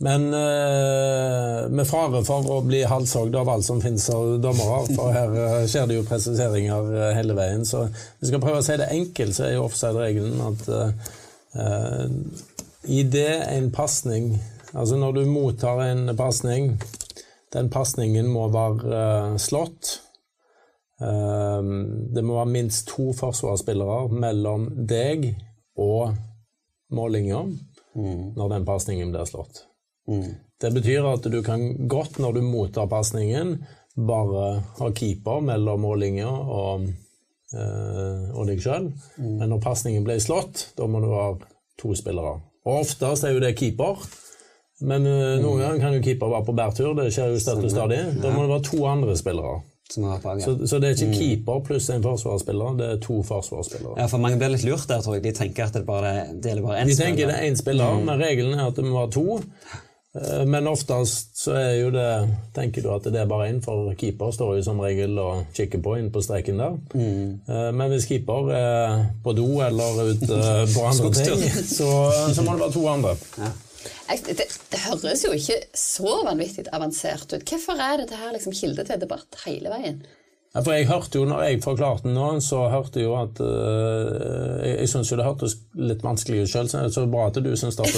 Men 0.00 0.34
uh, 0.34 1.68
med 1.74 1.86
fare 1.90 2.20
for 2.26 2.46
å 2.54 2.60
bli 2.62 2.84
halshogd 2.86 3.34
av 3.34 3.48
alt 3.50 3.66
som 3.66 3.80
finnes 3.82 4.04
av 4.14 4.36
dommere, 4.38 4.84
for 4.94 5.10
her 5.10 5.32
uh, 5.34 5.64
skjer 5.66 5.88
det 5.90 5.96
jo 5.96 6.04
presiseringer 6.06 6.92
uh, 6.94 7.06
hele 7.16 7.34
veien, 7.34 7.64
så 7.66 7.88
vi 8.20 8.30
skal 8.30 8.42
prøve 8.44 8.60
å 8.60 8.66
si 8.66 8.76
det 8.78 8.92
enkelt, 8.94 9.34
så 9.34 9.48
er 9.48 9.56
jo 9.56 9.64
offside-regelen 9.66 10.44
at 10.46 10.62
uh, 10.70 12.12
i 12.86 13.02
det 13.02 13.32
en 13.48 13.72
pasning 13.74 14.36
Altså 14.76 14.98
når 15.00 15.14
du 15.16 15.20
mottar 15.32 15.78
en 15.80 16.10
pasning, 16.12 16.74
den 17.56 17.70
pasningen 17.72 18.26
må 18.28 18.42
være 18.52 19.38
slått. 19.40 19.94
det 21.00 22.24
må 22.26 22.36
være 22.36 22.52
minst 22.52 22.90
to 22.92 23.06
forsvarsspillere 23.16 24.12
mellom 24.12 24.68
deg 24.92 25.24
og 25.80 26.12
mållinja 26.92 27.40
mm. 27.48 28.36
når 28.36 28.52
den 28.58 28.68
pasningen 28.68 29.16
blir 29.16 29.24
slått. 29.32 29.64
Mm. 30.08 30.30
Det 30.58 30.70
betyr 30.74 31.06
at 31.06 31.26
du 31.30 31.42
kan 31.46 31.88
godt, 31.88 32.18
når 32.18 32.38
du 32.38 32.40
mottar 32.42 32.88
pasningen, 32.90 33.58
bare 33.98 34.46
ha 34.78 34.90
keeper 34.94 35.42
mellom 35.44 35.82
mållinja 35.86 36.28
og, 36.30 36.88
øh, 37.54 38.24
og 38.34 38.48
deg 38.50 38.62
sjøl. 38.62 38.90
Mm. 39.18 39.36
Men 39.40 39.52
når 39.54 39.62
pasningen 39.62 40.06
blir 40.06 40.22
slått, 40.22 40.70
da 40.78 40.86
må 40.90 41.02
du 41.02 41.10
ha 41.12 41.32
to 41.78 41.94
spillere. 41.98 42.38
Og 42.66 42.82
oftest 42.82 43.24
er 43.24 43.36
jo 43.36 43.42
det 43.42 43.54
keeper. 43.58 44.02
Men 44.80 45.06
øh, 45.06 45.40
noen 45.42 45.58
mm. 45.58 45.64
ganger 45.64 45.80
kan 45.82 45.98
jo 45.98 46.04
keeper 46.04 46.30
være 46.30 46.46
på 46.46 46.54
bærtur. 46.58 46.92
Det 46.98 47.10
skjer 47.14 47.34
jo 47.34 47.42
støtt 47.42 47.64
og 47.64 47.74
stadig. 47.74 48.04
Da 48.22 48.30
må 48.34 48.44
det 48.44 48.54
være 48.54 48.68
to 48.70 48.84
andre 48.86 49.16
spillere. 49.18 49.58
Så, 49.88 50.66
så, 50.68 50.78
det 50.78 50.84
er 50.84 50.94
ikke 50.98 51.06
mm. 51.06 51.14
keeper 51.16 51.60
pluss 51.64 51.86
en 51.90 52.02
forsvarsspiller, 52.04 52.74
det 52.76 52.88
er 52.92 52.98
to 53.00 53.22
forsvarsspillere. 53.24 53.94
Ja, 53.96 54.04
for 54.12 54.20
Mange 54.20 54.36
blir 54.36 54.52
litt 54.52 54.66
lurt 54.68 54.84
der, 54.90 55.00
tror 55.00 55.16
jeg. 55.16 55.22
De 55.24 55.32
tenker 55.32 55.64
at 55.64 55.78
det 55.78 55.86
bare 55.88 56.10
det 56.36 56.50
er 56.52 56.60
bare 56.60 56.82
én 56.82 56.90
spiller. 56.90 56.92
De 56.92 56.96
tenker 57.00 57.30
det 57.30 57.36
er 57.38 57.46
én 57.48 57.56
spiller, 57.56 57.94
mm. 57.96 58.04
men 58.04 58.20
regelen 58.20 58.58
er 58.58 58.66
at 58.68 58.76
det 58.76 58.84
må 58.84 58.98
være 58.98 59.14
to. 59.16 59.38
Eh, 60.16 60.44
men 60.46 60.66
oftest 60.66 61.36
så 61.36 61.52
er 61.58 61.74
jo 61.82 61.90
det 61.92 62.08
Tenker 62.56 62.84
du 62.84 62.88
at 62.94 63.04
det 63.12 63.20
er 63.20 63.28
bare 63.28 63.50
én, 63.50 63.60
for 63.64 63.92
keeper 63.98 64.32
står 64.32 64.56
jo 64.58 64.64
som 64.64 64.80
regel 64.80 65.18
og 65.20 65.52
kikker 65.56 65.82
på 65.84 65.98
inn 66.00 66.10
på 66.14 66.22
streken 66.24 66.62
der. 66.62 66.76
Mm. 66.94 67.32
Eh, 67.44 67.70
men 67.76 67.92
hvis 67.92 68.08
keeper 68.08 68.52
er 68.56 68.98
på 69.24 69.36
do 69.36 69.48
eller 69.64 70.14
ute 70.14 70.42
på 70.74 70.86
andre 70.88 71.12
ting, 71.14 71.48
så, 71.60 71.90
så, 72.34 72.44
må 72.44 72.56
det 72.56 72.64
være 72.64 72.76
to 72.76 72.86
andre. 72.90 73.16
Ja. 73.38 73.54
Det, 74.08 74.46
det, 74.72 74.78
høres 74.86 75.22
jo 75.22 75.34
ikke 75.36 75.58
så 75.76 76.22
vanvittig 76.24 76.64
avansert 76.72 77.28
ut. 77.34 77.44
Hvorfor 77.44 77.76
er 77.76 78.00
dette 78.00 78.16
her 78.16 78.32
liksom 78.32 78.56
kilde 78.56 78.86
til 78.88 79.00
debatt 79.02 79.36
hele 79.44 79.72
veien? 79.74 80.00
Ja, 80.54 80.62
for 80.64 80.72
jeg 80.72 80.86
hørte 80.88 81.20
jo, 81.20 81.26
når 81.28 81.42
jeg 81.44 81.58
forklarte 81.60 82.06
den 82.06 82.14
nå, 82.16 82.28
så 82.40 82.62
hørte 82.72 83.02
jeg 83.02 83.04
jo 83.04 83.16
at 83.20 83.40
uh, 83.44 84.64
Jeg, 84.64 84.78
jeg 84.80 84.88
syns 84.94 85.10
jo 85.12 85.18
det 85.20 85.26
hørtes 85.26 85.56
litt 85.76 86.04
vanskelig 86.04 86.46
ut 86.46 86.52
sjøl, 86.52 86.70
så 86.72 86.86
det 86.86 87.02
er 87.02 87.10
bra 87.12 87.26
at 87.28 87.40
du 87.44 87.50
syns 87.52 87.76
det 87.76 87.88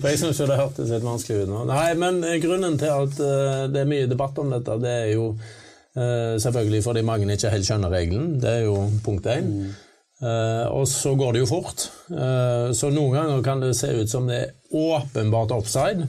for 0.00 0.08
jeg 0.10 0.18
syns 0.20 0.40
jo 0.42 0.48
det 0.50 0.58
hørtes 0.58 0.90
litt 0.90 1.06
vanskelig 1.06 1.44
ut 1.44 1.52
nå. 1.52 1.62
Nei, 1.70 1.86
men 2.00 2.18
eh, 2.26 2.40
grunnen 2.42 2.76
til 2.82 2.90
at 2.90 3.22
uh, 3.22 3.62
det 3.70 3.84
er 3.84 3.92
mye 3.92 4.10
debatt 4.10 4.42
om 4.42 4.50
dette, 4.56 4.78
det 4.82 4.94
er 5.04 5.10
jo 5.14 5.30
uh, 5.36 6.34
selvfølgelig 6.42 6.82
fordi 6.88 7.06
mange 7.06 7.30
ikke 7.32 7.54
helt 7.54 7.68
skjønner 7.70 7.94
regelen. 7.94 8.34
Det 8.42 8.50
er 8.58 8.66
jo 8.66 8.76
punkt 9.06 9.30
én. 9.32 9.46
Mm. 9.46 9.74
og 10.72 10.86
så 10.88 11.10
går 11.14 11.34
det 11.34 11.40
jo 11.42 11.46
fort. 11.50 11.82
så 12.72 12.88
noen 12.88 13.12
ganger 13.12 13.42
kan 13.44 13.60
det 13.60 13.74
se 13.76 13.90
ut 13.92 14.08
som 14.08 14.24
det 14.26 14.38
er 14.40 14.54
åpenbart 14.72 15.52
offside. 15.52 16.06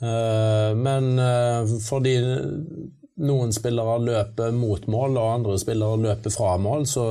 men 0.00 1.20
fordi 1.84 2.14
noen 3.24 3.52
spillere 3.54 3.98
løper 4.04 4.54
mot 4.56 4.86
mål, 4.90 5.18
og 5.18 5.32
andre 5.40 5.58
spillere 5.60 6.00
løper 6.04 6.32
fra 6.34 6.54
mål, 6.60 6.86
så, 6.88 7.04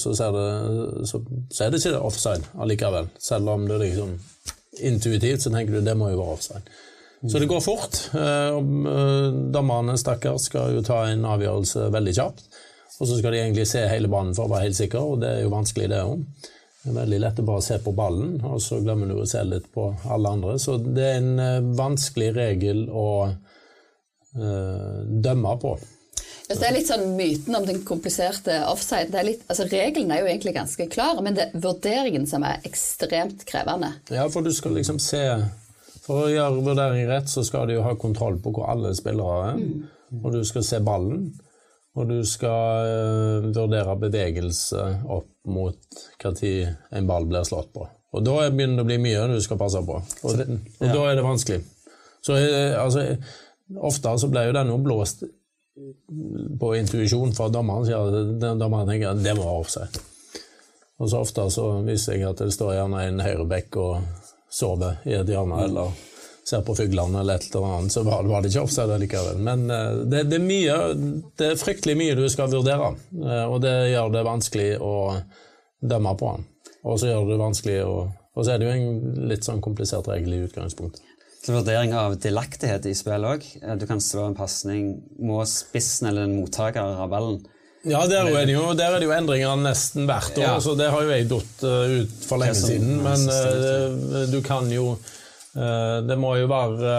så, 0.00 0.14
det, 0.36 0.46
så, 1.08 1.22
så 1.50 1.64
er 1.64 1.72
det 1.72 1.80
ikke 1.82 2.00
offside 2.00 2.52
allikevel. 2.60 3.10
Selv 3.20 3.52
om 3.54 3.66
det 3.68 3.80
liksom 3.84 4.16
intuitivt 4.80 5.42
så 5.42 5.52
tenker 5.52 5.76
du 5.76 5.84
det 5.84 5.96
må 5.98 6.10
jo 6.12 6.20
være 6.22 6.38
offside. 6.38 6.78
Så 7.28 7.38
det 7.38 7.50
går 7.50 7.60
fort. 7.60 7.98
Eh, 8.16 8.56
eh, 8.92 9.26
dommerne 9.52 9.98
stakkars 10.00 10.48
skal 10.48 10.78
jo 10.78 10.84
ta 10.84 11.02
en 11.10 11.26
avgjørelse 11.28 11.90
veldig 11.92 12.14
kjapt. 12.16 12.46
Og 13.00 13.08
så 13.08 13.18
skal 13.18 13.34
de 13.34 13.42
egentlig 13.42 13.66
se 13.68 13.82
hele 13.88 14.08
banen 14.12 14.32
for 14.36 14.46
å 14.46 14.54
være 14.54 14.68
helt 14.68 14.78
sikker, 14.78 15.12
og 15.12 15.20
det 15.22 15.28
er 15.34 15.44
jo 15.44 15.52
vanskelig, 15.52 15.88
det 15.92 16.00
òg. 16.04 16.24
Det 16.80 16.88
er 16.88 16.96
veldig 16.96 17.20
lett 17.20 17.40
å 17.42 17.44
bare 17.44 17.64
se 17.64 17.76
på 17.84 17.92
ballen, 17.96 18.38
og 18.44 18.60
så 18.64 18.78
glemmer 18.80 19.08
du 19.08 19.18
å 19.20 19.28
se 19.28 19.40
litt 19.44 19.68
på 19.72 19.90
alle 20.08 20.32
andre. 20.32 20.56
Så 20.60 20.78
det 20.80 21.06
er 21.06 21.20
en 21.20 21.44
eh, 21.44 21.70
vanskelig 21.76 22.30
regel 22.36 22.86
å 22.88 23.08
dømme 24.30 25.56
på. 25.62 25.72
Det 26.50 26.66
er 26.66 26.74
litt 26.74 26.88
sånn 26.88 27.12
myten 27.14 27.54
om 27.54 27.66
den 27.66 27.82
kompliserte 27.86 28.56
offside. 28.66 29.12
det 29.12 29.20
Er 29.20 29.26
litt, 29.28 29.42
altså 29.46 29.68
Regelen 29.70 30.10
er 30.10 30.24
jo 30.24 30.30
egentlig 30.32 30.54
ganske 30.56 30.86
klar, 30.90 31.20
men 31.22 31.36
det 31.36 31.44
er 31.46 31.62
vurderingen 31.62 32.26
som 32.26 32.42
er 32.46 32.64
ekstremt 32.66 33.44
krevende. 33.46 33.92
Ja, 34.10 34.26
for 34.32 34.42
du 34.42 34.50
skal 34.54 34.74
liksom 34.78 34.98
se 35.02 35.22
For 36.00 36.24
å 36.24 36.30
gjøre 36.32 36.64
vurdering 36.64 37.06
rett, 37.06 37.28
så 37.30 37.44
skal 37.46 37.68
du 37.68 37.76
jo 37.76 37.84
ha 37.84 37.92
kontroll 37.94 38.40
på 38.42 38.50
hvor 38.56 38.70
alle 38.72 38.90
spillere 38.98 39.52
er. 39.52 39.60
Mm. 39.60 40.22
Og 40.24 40.32
du 40.34 40.40
skal 40.48 40.64
se 40.66 40.80
ballen. 40.82 41.28
Og 41.98 42.08
du 42.08 42.20
skal 42.26 42.88
uh, 42.88 43.48
vurdere 43.50 43.94
bevegelse 44.00 44.86
opp 45.10 45.28
mot 45.50 46.00
når 46.24 46.42
en 46.98 47.06
ball 47.06 47.28
blir 47.30 47.46
slått 47.46 47.70
på. 47.76 47.86
Og 48.16 48.24
da 48.26 48.48
begynner 48.50 48.80
det 48.80 48.86
å 48.86 48.88
bli 48.88 48.98
mye 49.04 49.28
du 49.30 49.38
skal 49.44 49.60
passe 49.60 49.84
på. 49.86 50.00
Og, 50.00 50.34
det, 50.38 50.48
og 50.80 50.88
ja. 50.88 50.96
da 50.96 51.04
er 51.10 51.20
det 51.20 51.26
vanskelig. 51.28 51.60
Så 52.26 52.40
uh, 52.40 52.80
altså, 52.80 53.06
ofte 53.78 54.16
så 54.18 54.28
blir 54.30 54.48
jo 54.48 54.56
den 54.56 54.70
noe 54.72 54.82
blåst 54.82 55.22
på 56.60 56.74
intuisjon, 56.76 57.32
fra 57.32 57.48
dommeren 57.48 57.86
sier 57.86 58.10
at 58.10 58.58
dommeren 58.58 58.88
tenker 58.90 59.12
at 59.12 59.22
det 59.24 59.34
må 59.38 59.46
være 59.46 59.64
offside. 59.64 60.02
Og 61.00 61.08
så 61.08 61.22
ofte 61.24 61.46
så 61.54 61.66
viser 61.86 62.18
jeg 62.18 62.28
at 62.28 62.42
det 62.42 62.52
står 62.52 62.74
gjerne 62.76 63.04
en 63.06 63.22
høyreback 63.24 63.78
og 63.80 64.26
sover 64.52 65.00
i 65.08 65.14
et 65.16 65.30
hjørne, 65.30 65.56
mm. 65.56 65.64
eller 65.68 65.94
ser 66.50 66.64
på 66.66 66.74
fuglene 66.74 67.20
eller 67.22 67.38
et 67.38 67.46
eller 67.54 67.76
annet, 67.76 67.94
så 67.94 68.02
var, 68.04 68.26
det 68.42 68.50
ikke 68.50 68.64
offside 68.66 68.98
likevel. 69.00 69.40
Men 69.46 69.64
uh, 69.70 70.02
det, 70.04 70.24
det, 70.28 70.40
er 70.40 70.44
mye, 70.44 70.78
det 71.38 71.52
er 71.52 71.60
fryktelig 71.60 71.96
mye 72.00 72.16
du 72.18 72.24
skal 72.32 72.50
vurdere, 72.52 72.94
uh, 73.22 73.44
og 73.46 73.60
det 73.64 73.74
gjør 73.92 74.14
det 74.16 74.26
vanskelig 74.26 74.70
å 74.82 74.94
dømme 75.80 76.16
på 76.20 76.34
han. 76.34 76.48
Og 76.84 77.00
så 77.00 77.12
gjør 77.12 77.28
det 77.28 77.44
vanskelig 77.44 77.82
å 77.84 77.92
Og 78.38 78.44
så 78.46 78.52
er 78.52 78.60
det 78.60 78.68
jo 78.68 78.72
en 78.72 79.24
litt 79.28 79.44
sånn 79.44 79.58
komplisert 79.60 80.06
regel 80.08 80.36
i 80.36 80.44
utgangspunktet. 80.46 81.02
Så 81.40 81.54
vurdering 81.56 81.94
av 81.96 82.18
delaktighet 82.20 82.84
i 82.90 82.92
spill 82.96 83.24
òg. 83.24 83.46
Eh, 83.62 83.76
du 83.80 83.86
kan 83.88 84.02
slå 84.04 84.26
en 84.28 84.36
pasning. 84.36 84.92
Må 85.24 85.40
spissen 85.48 86.10
eller 86.10 86.28
en 86.28 86.36
mottaker 86.42 87.00
av 87.00 87.08
ballen 87.12 87.40
ja, 87.82 88.02
der 88.04 88.28
er, 88.28 88.44
det 88.44 88.52
jo, 88.52 88.64
der 88.76 88.92
er 88.92 89.00
det 89.00 89.06
jo 89.08 89.14
endringer 89.16 89.56
nesten 89.56 90.04
hvert 90.08 90.36
år, 90.36 90.44
ja. 90.44 90.56
så 90.60 90.74
det 90.76 90.90
har 90.92 91.00
jo 91.00 91.14
jeg 91.14 91.28
datt 91.30 91.62
uh, 91.64 91.94
ut 92.02 92.26
for 92.28 92.42
lenge 92.42 92.58
siden. 92.58 92.98
Men 93.00 93.24
uh, 93.24 94.26
du 94.28 94.40
kan 94.44 94.68
jo 94.72 94.98
Det 95.50 96.14
må 96.14 96.36
jo 96.38 96.46
være 96.46 96.90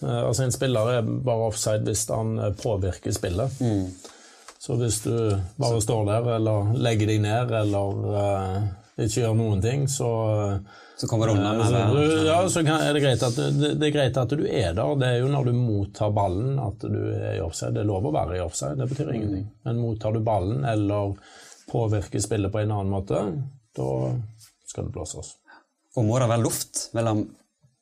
Altså, 0.00 0.46
en 0.46 0.54
spiller 0.54 0.86
er 0.94 1.02
bare 1.04 1.50
offside 1.50 1.84
hvis 1.84 2.06
han 2.08 2.38
påvirker 2.56 3.12
spillet. 3.12 3.58
Mm. 3.60 3.90
Så 4.56 4.78
hvis 4.80 5.02
du 5.04 5.12
bare 5.60 5.82
står 5.84 6.06
der 6.08 6.30
eller 6.38 6.70
legger 6.80 7.10
deg 7.10 7.20
ned 7.26 7.52
eller 7.58 8.70
ikke 9.06 9.24
gjør 9.24 9.36
noen 9.38 9.64
ting, 9.64 9.88
så 9.90 10.10
så 11.00 11.08
kommer 11.08 11.26
du 11.26 11.32
unna 11.32 11.54
med 11.56 11.72
det? 11.72 12.26
Ja, 12.26 12.48
så 12.48 12.60
er 12.60 12.92
det, 12.92 13.00
greit 13.00 13.22
at, 13.24 13.36
det 13.56 13.86
er 13.86 13.92
greit 13.94 14.18
at 14.20 14.32
du 14.36 14.42
er 14.44 14.74
der. 14.76 14.96
Det 15.00 15.06
er 15.08 15.22
jo 15.22 15.30
når 15.32 15.46
du 15.48 15.54
mottar 15.56 16.10
ballen 16.12 16.58
at 16.60 16.82
du 16.84 16.98
er 17.14 17.38
i 17.38 17.40
offside. 17.40 17.72
Det 17.72 17.80
er 17.80 17.88
lov 17.88 18.10
å 18.10 18.12
være 18.12 18.36
i 18.36 18.42
offside, 18.44 18.76
det 18.76 18.88
betyr 18.90 19.14
ingenting. 19.14 19.46
Men 19.64 19.80
mottar 19.80 20.12
du 20.12 20.20
ballen 20.26 20.66
eller 20.68 21.14
påvirker 21.70 22.20
spillet 22.20 22.52
på 22.52 22.60
en 22.60 22.74
annen 22.76 22.92
måte, 22.92 23.22
da 23.78 23.88
skal 24.68 24.90
det 24.90 24.92
blåses. 24.98 25.30
Og 25.96 26.04
må 26.04 26.18
det 26.20 26.28
være 26.34 26.44
luft 26.44 26.82
mellom 26.92 27.22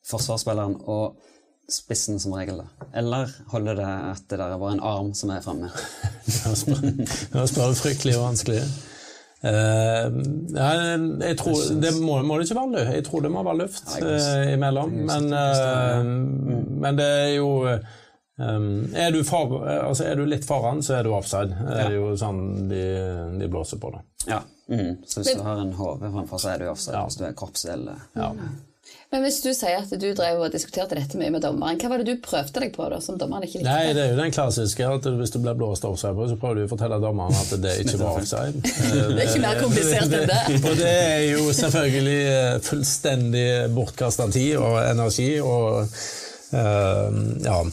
forsvarsspilleren 0.07 0.77
og 0.87 1.19
spissen 1.69 2.23
som 2.23 2.37
regel? 2.39 2.61
da? 2.63 2.87
Eller 3.01 3.33
holder 3.51 3.81
det 3.81 3.89
at 4.13 4.23
det 4.31 4.39
der 4.39 4.55
er 4.55 4.63
bare 4.63 4.77
en 4.77 4.85
arm 4.93 5.11
som 5.17 5.35
er 5.35 5.43
framme? 5.43 5.73
Spør 7.51 7.75
du 7.75 7.81
fryktelig 7.83 8.15
vanskelig. 8.15 8.63
Uh, 9.39 10.11
jeg 11.23 11.37
tror, 11.39 11.59
det 11.79 11.93
må, 12.01 12.17
må, 12.27 12.37
det 12.37 12.49
ikke 12.49 12.57
være 12.57 12.73
løft. 12.73 12.93
Jeg 12.97 13.05
tror 13.07 13.23
det 13.23 13.31
må 13.31 13.43
være 13.47 13.61
luft 13.61 13.93
uh, 14.01 14.53
imellom. 14.53 14.95
Men, 15.07 15.29
uh, 15.31 16.09
men, 16.83 16.99
det 16.99 17.07
er 17.07 17.33
jo 17.37 17.49
um, 17.63 18.69
er, 18.91 19.11
du 19.15 19.23
for, 19.23 19.61
altså 19.63 20.09
er, 20.09 20.19
du 20.19 20.27
litt 20.27 20.47
foran, 20.47 20.83
så 20.83 20.99
er 20.99 21.07
du 21.07 21.13
offside. 21.15 21.55
Det 21.55 21.85
er 21.85 21.95
jo 21.95 22.11
sånn 22.19 22.41
de, 22.71 22.85
de 23.39 23.51
blåser 23.51 23.79
på 23.79 23.93
det. 23.95 24.03
Ja. 24.27 24.41
Mm. 24.69 24.99
Så 25.07 25.23
hvis 25.23 25.33
du 25.33 25.45
har 25.47 25.63
en 25.63 25.71
hode 25.73 26.11
framfor, 26.11 26.41
så 26.41 26.51
er 26.53 26.59
du 26.59 26.67
offside. 26.73 26.97
Ja. 26.99 27.05
Hvis 27.07 27.21
du 27.21 27.29
er 27.29 27.37
kroppsdel 27.39 27.87
ja. 28.19 28.33
Men 29.09 29.23
hvis 29.25 29.39
du 29.41 29.49
sier 29.57 29.79
at 29.81 29.89
du 29.89 30.11
drev 30.13 30.43
og 30.45 30.51
diskuterte 30.53 30.93
dette 30.93 31.17
mye 31.17 31.31
med 31.33 31.41
dommeren, 31.41 31.79
hva 31.81 31.89
var 31.89 32.01
det 32.03 32.11
du 32.11 32.21
prøvde 32.21 32.61
deg 32.61 32.75
på 32.75 32.85
da, 32.91 32.99
som 33.01 33.15
dommeren 33.17 33.47
ikke 33.47 33.57
likte? 33.57 33.71
Nei, 33.71 33.93
Det 33.97 34.03
er 34.03 34.11
jo 34.11 34.19
den 34.19 34.33
klassiske 34.35 34.85
at 34.85 35.07
hvis 35.17 35.33
du 35.33 35.39
blir 35.41 35.57
blåst 35.57 35.87
offside 35.89 36.13
på, 36.13 36.27
så 36.29 36.37
prøver 36.37 36.59
du 36.59 36.67
å 36.67 36.69
fortelle 36.69 36.99
dommeren 37.01 37.33
at 37.33 37.55
det 37.63 37.71
ikke 37.81 37.97
var 38.03 38.19
offside. 38.21 38.61
det 39.15 39.15
er 39.15 39.23
ikke 39.25 39.41
mer 39.41 39.61
komplisert 39.63 40.13
enn 40.13 40.29
det. 40.29 40.59
og 40.59 40.77
det 40.77 40.91
er 40.93 41.23
jo 41.31 41.47
selvfølgelig 41.57 42.19
eh, 42.35 42.59
fullstendig 42.69 43.47
bortkasta 43.73 44.29
tid 44.35 44.59
og 44.61 44.77
energi 44.83 45.29
og 45.41 45.79
uh, 46.53 47.21
ja. 47.49 47.63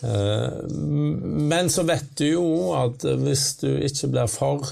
Uh, 0.00 0.54
men 1.50 1.66
så 1.68 1.82
vet 1.88 2.14
du 2.16 2.28
jo 2.28 2.46
at 2.78 3.02
hvis 3.24 3.48
du 3.64 3.72
ikke 3.74 4.14
blir 4.14 4.30
for 4.30 4.70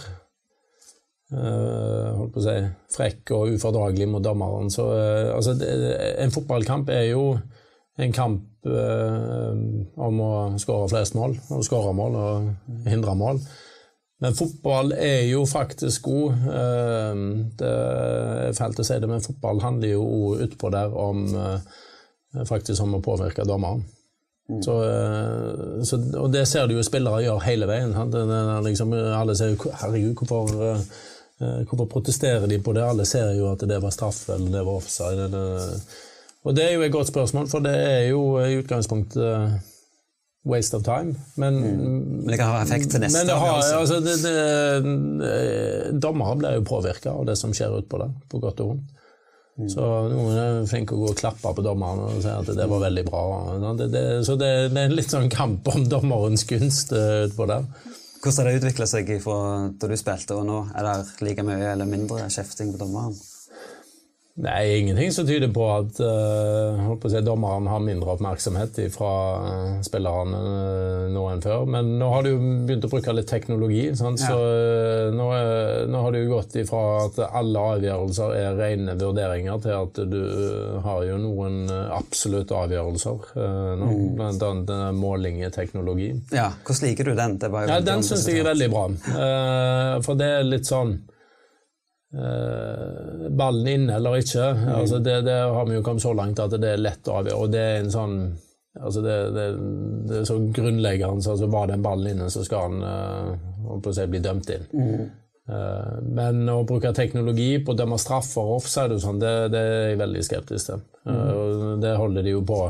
holdt 1.29 2.33
på 2.33 2.41
å 2.41 2.45
si, 2.47 2.57
frekk 2.95 3.33
og 3.37 3.55
ufordragelig 3.57 4.09
mot 4.09 4.25
dommeren. 4.25 4.71
Så, 4.73 4.87
uh, 4.89 5.35
altså, 5.37 5.55
det, 5.61 5.71
en 6.25 6.33
fotballkamp 6.33 6.89
er 6.95 7.11
jo 7.11 7.25
en 7.99 8.15
kamp 8.15 8.69
uh, 8.69 9.53
om 10.09 10.23
å 10.25 10.33
skåre 10.61 10.89
flest 10.93 11.19
mål, 11.19 11.37
og 11.53 11.67
skåre 11.67 11.93
mål 11.97 12.17
og 12.23 12.87
hindre 12.89 13.17
mål. 13.19 13.43
Men 14.19 14.35
fotball 14.35 14.97
er 14.97 15.29
jo 15.29 15.45
faktisk 15.47 16.09
god. 16.09 16.41
Det 17.61 17.69
er 17.69 18.57
fælt 18.57 18.81
å 18.83 18.87
si 18.89 18.97
det, 18.99 19.07
men 19.07 19.23
fotball 19.23 19.61
handler 19.63 19.93
jo 19.93 20.33
utpå 20.43 20.73
der 20.75 20.91
om 20.91 21.21
faktisk 22.49 22.83
om 22.83 22.97
å 22.99 23.01
påvirke 23.05 23.47
dommeren. 23.47 23.85
Mm. 24.51 24.59
Så, 24.67 24.75
så, 25.87 26.01
og 26.19 26.33
det 26.35 26.43
ser 26.51 26.67
du 26.67 26.75
jo 26.75 26.83
spillere 26.83 27.23
gjør 27.29 27.47
hele 27.47 27.71
veien. 27.71 27.95
Liksom, 28.67 28.97
alle 29.21 29.39
sier 29.39 29.55
'herregud, 29.55 30.19
hvorfor 30.19 30.51
Eh, 30.67 30.83
hvorfor 31.39 31.87
protesterer 31.87 32.47
de 32.51 32.59
på 32.59 32.73
det? 32.75 32.83
Alle 32.83 33.07
ser 33.07 33.33
jo 33.39 33.53
at 33.53 33.63
det 33.71 33.79
var 33.83 33.95
straff 33.95 34.25
eller 34.35 34.51
det 34.59 34.63
var 34.67 34.81
offside. 34.81 35.29
Eller... 35.29 35.75
Og 36.49 36.55
det 36.57 36.65
er 36.65 36.77
jo 36.77 36.85
et 36.87 36.95
godt 36.95 37.11
spørsmål, 37.11 37.49
for 37.51 37.65
det 37.65 37.75
er 37.77 38.05
jo 38.09 38.23
i 38.41 38.59
utgangspunktet 38.59 39.25
eh, 39.25 39.57
waste 40.49 40.79
of 40.79 40.85
time. 40.87 41.15
Men, 41.37 41.59
mm. 41.61 41.81
men 41.81 42.29
det 42.31 42.39
kan 42.41 42.55
ha 42.55 42.63
effekt 42.63 42.91
til 42.95 43.03
neste 43.03 43.35
år? 43.35 43.59
Altså, 43.81 43.99
det, 44.05 44.15
det, 44.23 44.37
eh, 45.29 45.91
dommere 45.99 46.39
blir 46.41 46.61
jo 46.61 46.69
påvirka 46.69 47.13
av 47.13 47.27
det 47.29 47.37
som 47.41 47.53
skjer 47.55 47.81
utpå 47.83 48.01
det, 48.03 48.09
på 48.31 48.41
godt 48.43 48.63
og 48.65 48.73
vondt. 48.73 48.95
Mm. 49.59 49.67
Så 49.73 49.85
noen 50.13 50.37
er 50.39 50.67
flinke 50.71 50.95
å 50.95 51.01
gå 51.01 51.09
og 51.11 51.19
klappe 51.19 51.51
på 51.51 51.63
dommeren 51.67 52.05
og 52.05 52.21
si 52.23 52.31
at 52.31 52.47
det 52.55 52.67
var 52.71 52.85
veldig 52.85 53.03
bra. 53.09 53.23
Det, 53.81 54.03
så 54.23 54.37
det, 54.39 54.51
det, 54.71 54.85
er 54.85 54.87
en 54.87 54.95
litt 54.95 55.11
sånn 55.11 55.27
kamp 55.33 55.67
om 55.73 55.89
dommerens 55.91 56.47
gunst 56.47 56.95
utpå 56.95 57.49
der. 57.51 57.67
Hvordan 58.19 58.47
har 58.47 58.51
det 58.51 58.59
utvikla 58.59 58.87
seg 58.91 59.11
fra 59.23 59.41
da 59.79 59.89
du 59.91 59.97
spilte 59.99 60.35
og 60.35 60.47
nå? 60.49 60.61
Er 60.75 60.87
det 60.89 61.23
like 61.23 61.45
mye 61.47 61.73
eller 61.73 61.87
mindre 61.87 62.25
kjefting 62.27 62.73
på 62.75 62.81
dommeren? 62.81 63.15
Nei, 64.39 64.79
ingenting 64.79 65.13
som 65.13 65.27
tyder 65.27 65.51
på 65.51 65.65
at 65.67 65.99
uh, 65.99 66.93
på 67.03 67.11
si, 67.11 67.19
dommeren 67.27 67.67
har 67.67 67.81
mindre 67.83 68.13
oppmerksomhet 68.15 68.77
fra 68.95 69.11
uh, 69.43 69.81
spillerne 69.83 70.39
uh, 70.39 71.09
nå 71.11 71.25
enn 71.33 71.43
før. 71.43 71.65
Men 71.67 71.97
nå 71.99 72.11
har 72.13 72.23
du 72.23 72.37
begynt 72.39 72.87
å 72.87 72.91
bruke 72.93 73.17
litt 73.19 73.27
teknologi. 73.31 73.89
Ja. 73.89 73.97
Så 73.99 74.37
uh, 74.39 75.09
nå, 75.11 75.27
nå, 75.91 76.05
har 76.05 76.15
det 76.15 76.23
jo 76.23 76.37
gått 76.37 76.55
ifra 76.63 76.85
at 77.09 77.19
alle 77.27 77.67
avgjørelser 77.75 78.37
er 78.39 78.57
rene 78.61 78.95
vurderinger, 79.01 79.59
til 79.65 79.75
at 79.75 80.01
du 80.15 80.23
har 80.87 81.03
jo 81.09 81.19
noen 81.19 81.59
absolutte 81.99 82.55
avgjørelser 82.55 83.35
nå. 83.35 83.91
Mm. 83.91 84.09
Blant 84.19 84.49
annet 84.53 84.75
målingeteknologi. 84.95 86.13
Ja, 86.35 86.53
Hvordan 86.63 86.93
liker 86.93 87.11
du 87.11 87.19
den? 87.19 87.39
ja, 87.43 87.83
den 87.83 88.07
syns 88.07 88.29
jeg 88.31 88.45
er 88.45 88.51
veldig 88.53 88.71
bra. 88.71 88.89
for 90.05 90.19
det 90.19 90.35
er 90.39 90.47
litt 90.47 90.69
sånn 90.69 90.99
Uh, 90.99 91.18
ballen 92.09 93.67
inn 93.69 93.91
eller 93.93 94.23
ikke. 94.23 94.47
Mm. 94.57 94.69
Altså 94.79 94.99
det, 95.05 95.21
det, 95.27 95.39
har 95.53 95.67
vi 95.69 95.75
jo 95.77 95.83
kommet 95.85 96.03
så 96.03 96.15
langt 96.17 96.41
at 96.41 96.55
det 96.57 96.71
er 96.73 96.81
lett 96.81 97.09
å 97.11 97.19
avgjøre. 97.21 97.41
Og 97.43 97.51
det 97.53 97.61
er 97.61 97.81
en 97.83 97.91
sånn 97.93 98.15
altså 98.81 99.03
det, 99.05 99.17
det, 99.35 99.47
det, 100.09 100.21
er 100.21 100.29
så 100.29 100.39
grunnleggende. 100.55 101.31
Altså 101.31 101.51
var 101.53 101.69
den 101.71 101.85
ballen 101.85 102.13
inne, 102.15 102.31
så 102.33 102.45
skal 102.47 102.69
han 102.69 102.85
uh, 102.85 103.91
si, 103.93 104.07
bli 104.09 104.23
dømt 104.25 104.53
inn. 104.55 104.69
Mm. 104.73 105.03
Uh, 105.49 105.99
men 106.17 106.43
å 106.53 106.63
bruke 106.69 106.95
teknologi 106.97 107.51
på 107.65 107.75
å 107.75 107.79
dømme 107.79 107.99
straffer 108.01 108.45
og 108.45 108.63
offside 108.63 108.97
og 108.97 109.05
sånn, 109.05 109.21
det, 109.23 109.35
det, 109.55 109.61
er 109.61 109.85
jeg 109.93 110.01
veldig 110.05 110.25
skeptisk 110.31 110.73
til. 110.73 110.89
Mm. 111.09 111.79
det 111.81 111.95
holder 111.97 112.25
de 112.27 112.35
jo 112.35 112.43
på 112.45 112.63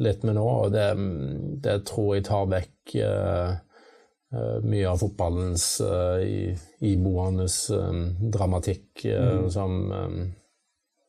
litt 0.00 0.22
med 0.24 0.38
nå, 0.38 0.44
og 0.64 0.72
det, 0.72 1.74
tror 1.88 2.14
jeg 2.16 2.24
tar 2.30 2.46
vekk 2.48 2.80
Eh, 2.98 3.50
mye 4.30 4.86
av 4.86 5.00
fotballens 5.00 5.64
uh, 5.82 6.20
iboende 6.86 7.48
um, 7.74 8.04
dramatikk 8.30 9.02
uh, 9.08 9.40
mm. 9.40 9.48
som 9.50 9.72
um, 9.90 10.20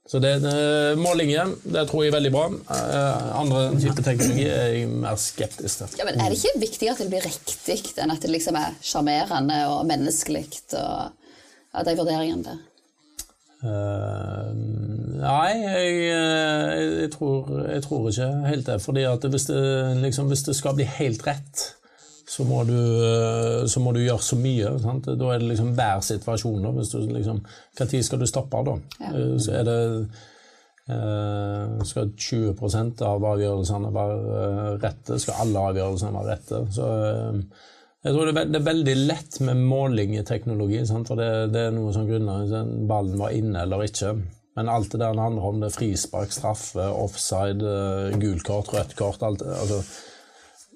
Så 0.10 0.20
det, 0.20 0.32
det 0.42 0.56
målingen 0.98 1.54
det 1.62 1.84
tror 1.88 2.02
jeg 2.02 2.10
er 2.10 2.16
veldig 2.16 2.32
bra. 2.34 2.48
Uh, 2.66 3.28
andre 3.44 3.60
typer 3.78 4.08
teknologi 4.08 4.48
er 4.50 4.74
jeg 4.74 4.88
mer 4.90 5.20
skeptisk 5.22 5.84
til. 5.84 6.00
Ja, 6.02 6.08
men 6.10 6.18
Er 6.18 6.34
det 6.34 6.40
ikke 6.40 6.64
viktigere 6.64 6.96
at 6.98 7.04
det 7.04 7.12
blir 7.14 7.28
riktig 7.28 7.78
enn 8.02 8.16
at 8.16 8.26
det 8.26 8.34
liksom 8.34 8.58
er 8.58 8.74
sjarmerende 8.82 9.60
og 9.70 9.86
menneskelig? 9.92 10.48
Og 10.82 11.78
at 11.78 11.88
de 11.88 11.96
vurderingene 12.00 12.44
der? 12.50 12.60
Uh, 13.62 14.50
nei, 15.22 15.52
jeg, 15.62 15.90
jeg, 16.10 17.12
tror, 17.14 17.52
jeg, 17.70 17.84
tror, 17.86 18.10
ikke 18.10 18.32
helt 18.48 18.66
det. 18.66 18.80
fordi 18.82 19.06
at 19.06 19.30
hvis 19.30 19.46
det, 19.52 19.62
liksom, 20.02 20.34
hvis 20.34 20.44
det 20.50 20.58
skal 20.58 20.74
bli 20.80 20.90
helt 20.90 21.22
rett, 21.28 21.68
så 22.42 22.48
må 22.50 22.64
du, 22.66 22.78
eh, 23.06 23.64
så 23.70 23.82
må 23.84 23.94
du 23.94 24.02
gjøre 24.02 24.26
så 24.26 24.38
mye. 24.40 24.74
Sant? 24.82 25.06
Da 25.06 25.30
er 25.30 25.42
det 25.42 25.52
liksom 25.52 25.74
hver 25.78 26.02
situasjon. 26.06 26.64
Da. 26.66 26.74
Hvis 26.78 26.94
du 26.94 27.00
liksom, 27.06 27.42
tid 27.78 28.02
skal 28.08 28.22
du 28.22 28.28
stoppe 28.30 28.64
da? 28.66 28.78
Ja. 28.98 29.12
Eh, 29.14 29.36
så 29.42 29.58
er 29.60 29.68
det 29.68 29.78
eh, 30.90 31.84
Skal 31.86 32.16
20 32.18 33.06
av 33.06 33.28
avgjørelsene 33.34 33.94
være 33.94 34.74
rette? 34.82 35.20
Skal 35.22 35.46
alle 35.46 35.68
avgjørelsene 35.70 36.18
være 36.18 36.34
rette? 36.34 36.64
Så 36.74 36.90
jeg 38.02 38.16
tror 38.16 38.32
det 38.34 38.44
er, 38.58 38.66
veldig 38.66 39.00
lett 39.06 39.42
med 39.46 39.62
måling 39.62 40.18
i 40.18 40.26
teknologi. 40.26 40.82
Sant? 40.90 41.12
For 41.12 41.22
det, 41.22 41.54
det, 41.54 41.68
er 41.68 41.76
noe 41.76 41.94
som 41.94 42.10
grunner 42.10 42.42
hvis 42.42 42.78
ballen 42.90 43.22
var 43.22 43.38
inne 43.38 43.68
eller 43.68 43.86
ikke. 43.86 44.16
Men 44.58 44.68
alt 44.68 44.90
det 44.92 45.00
der 45.00 45.14
handler 45.14 45.46
om 45.48 45.62
det 45.62 45.76
frispark, 45.78 46.34
straffe, 46.34 46.90
offside, 46.90 47.76
gult 48.20 48.44
kort, 48.50 48.74
rødt 48.74 48.98
kort 48.98 49.22
alt, 49.24 49.46
altså, 49.46 49.78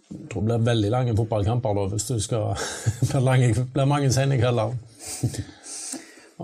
det 0.10 0.42
blir 0.42 0.64
veldig 0.66 0.90
lange 0.94 1.14
fotballkamper 1.18 1.76
da, 1.78 1.86
hvis 1.92 2.08
du 2.08 2.16
skal 2.22 2.54
Det 3.12 3.66
blir 3.74 3.90
mange 3.90 4.12
sene 4.14 4.38
kvelder. 4.40 4.76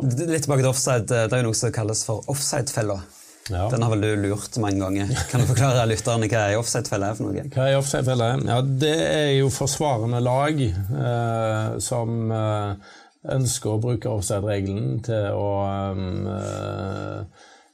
Litt 0.02 0.46
tilbake 0.46 0.64
til 0.64 0.72
offside. 0.72 1.08
Det 1.10 1.36
er 1.36 1.42
jo 1.44 1.50
noe 1.50 1.58
som 1.58 1.74
kalles 1.76 2.06
for 2.08 2.24
offside-fella. 2.32 3.02
Ja. 3.50 3.66
Den 3.70 3.84
har 3.84 3.92
vel 3.92 4.06
du 4.06 4.28
lurt 4.28 4.58
mange 4.62 4.80
ganger. 4.80 5.12
Kan 5.32 5.44
du 5.44 5.50
forklare 5.50 5.84
lytterne 5.90 6.30
hva 6.32 6.46
er 6.48 6.60
offside-fella 6.62 7.12
er 7.12 7.18
for 7.18 7.28
noe? 7.28 7.46
Hva 7.52 7.68
er 7.68 7.78
offside-fella? 7.80 8.30
Ja, 8.48 8.60
Det 8.62 8.96
er 9.02 9.32
jo 9.40 9.52
forsvarende 9.54 10.22
lag 10.24 10.62
eh, 10.62 11.80
som 11.84 12.32
eh, 12.32 12.92
ønsker 13.36 13.74
å 13.74 13.82
bruke 13.82 14.14
offside-regelen 14.14 15.02
til 15.06 15.38
å 15.38 15.50
eh, 15.68 17.21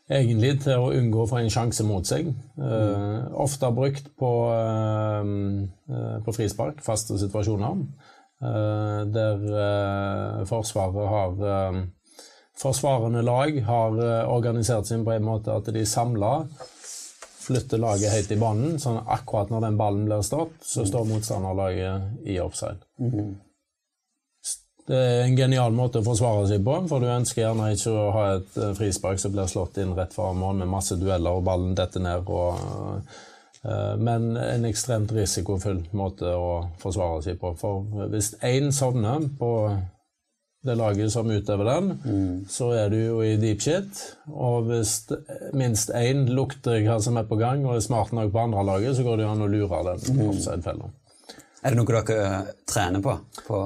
egentlig 0.08 0.54
til 0.64 0.80
å 0.80 0.92
unngå 0.96 1.24
å 1.24 1.30
få 1.30 1.42
en 1.42 1.52
sjanse 1.52 1.84
mot 1.88 2.08
seg. 2.08 2.30
Mm. 2.58 3.34
ofte 3.44 3.72
brukt 3.76 4.08
på, 4.20 4.32
uh, 4.52 6.20
på, 6.24 6.36
frispark, 6.36 6.80
faste 6.86 7.18
situasjoner, 7.20 7.84
uh, 8.44 9.02
der 9.12 10.46
Forsvaret 10.50 11.14
har 11.14 11.86
Forsvarende 12.58 13.22
lag 13.22 13.54
har 13.68 14.00
organisert 14.34 14.88
seg 14.90 15.04
på 15.06 15.12
en 15.14 15.28
måte 15.28 15.54
at 15.54 15.68
de 15.70 15.84
samla 15.86 16.32
flytter 17.48 17.82
laget 17.82 18.14
høyt 18.16 18.32
i 18.34 18.40
banen, 18.42 18.80
sånn 18.82 18.98
akkurat 19.06 19.52
når 19.54 19.68
den 19.68 19.78
ballen 19.80 20.08
blir 20.08 20.24
stått, 20.26 20.56
så 20.66 20.86
står 20.88 21.06
motstanderlaget 21.12 22.26
i 22.28 22.40
offside. 22.44 22.82
Mm. 22.98 23.36
Det 24.88 24.96
er 24.96 25.26
en 25.26 25.36
genial 25.36 25.74
måte 25.76 26.00
å 26.00 26.06
forsvare 26.06 26.46
seg 26.48 26.62
på, 26.64 26.76
for 26.88 27.04
du 27.04 27.10
ønsker 27.12 27.44
gjerne 27.44 27.74
ikke 27.76 27.92
å 27.92 28.12
ha 28.16 28.28
et 28.38 28.60
eh, 28.60 28.76
frispark 28.78 29.20
som 29.20 29.34
blir 29.34 29.50
slått 29.52 29.82
inn 29.84 29.92
rett 29.98 30.16
fra 30.16 30.30
mål 30.32 30.62
med 30.62 30.72
masse 30.72 30.96
dueller 31.00 31.40
og 31.40 31.44
ballen 31.48 31.74
detter 31.76 32.04
ned. 32.06 32.30
Og, 32.32 33.02
uh, 33.68 33.96
men 34.00 34.30
en 34.40 34.68
ekstremt 34.70 35.12
risikofull 35.12 35.82
måte 35.98 36.32
å 36.32 36.52
forsvare 36.80 37.20
seg 37.26 37.40
på. 37.42 37.52
For 37.60 38.08
hvis 38.14 38.38
én 38.48 38.72
sovner 38.72 39.28
på 39.40 39.52
det 40.68 40.76
laget 40.80 41.12
som 41.12 41.28
utøver 41.32 41.68
den, 41.68 41.92
mm. 42.06 42.46
så 42.52 42.70
er 42.76 42.88
du 42.92 42.98
jo 42.98 43.20
i 43.26 43.36
deep 43.42 43.62
shit. 43.64 44.06
Og 44.32 44.70
hvis 44.72 45.02
minst 45.58 45.92
én 45.96 46.30
lukter 46.32 46.80
hva 46.88 47.00
som 47.04 47.20
er 47.20 47.28
på 47.28 47.40
gang 47.40 47.66
og 47.68 47.76
er 47.76 47.84
smart 47.84 48.16
nok 48.16 48.32
på 48.32 48.46
andre 48.48 48.64
laget, 48.72 48.96
så 48.96 49.04
går 49.08 49.20
det 49.20 49.28
an 49.28 49.44
å 49.44 49.52
lure 49.52 49.84
den 49.92 50.16
mm. 50.16 50.88
Er 51.66 51.74
det 51.74 51.80
noe 51.80 51.90
dere 51.90 52.18
eh, 52.22 52.50
trener 52.70 53.02
på? 53.04 53.14
på 53.48 53.62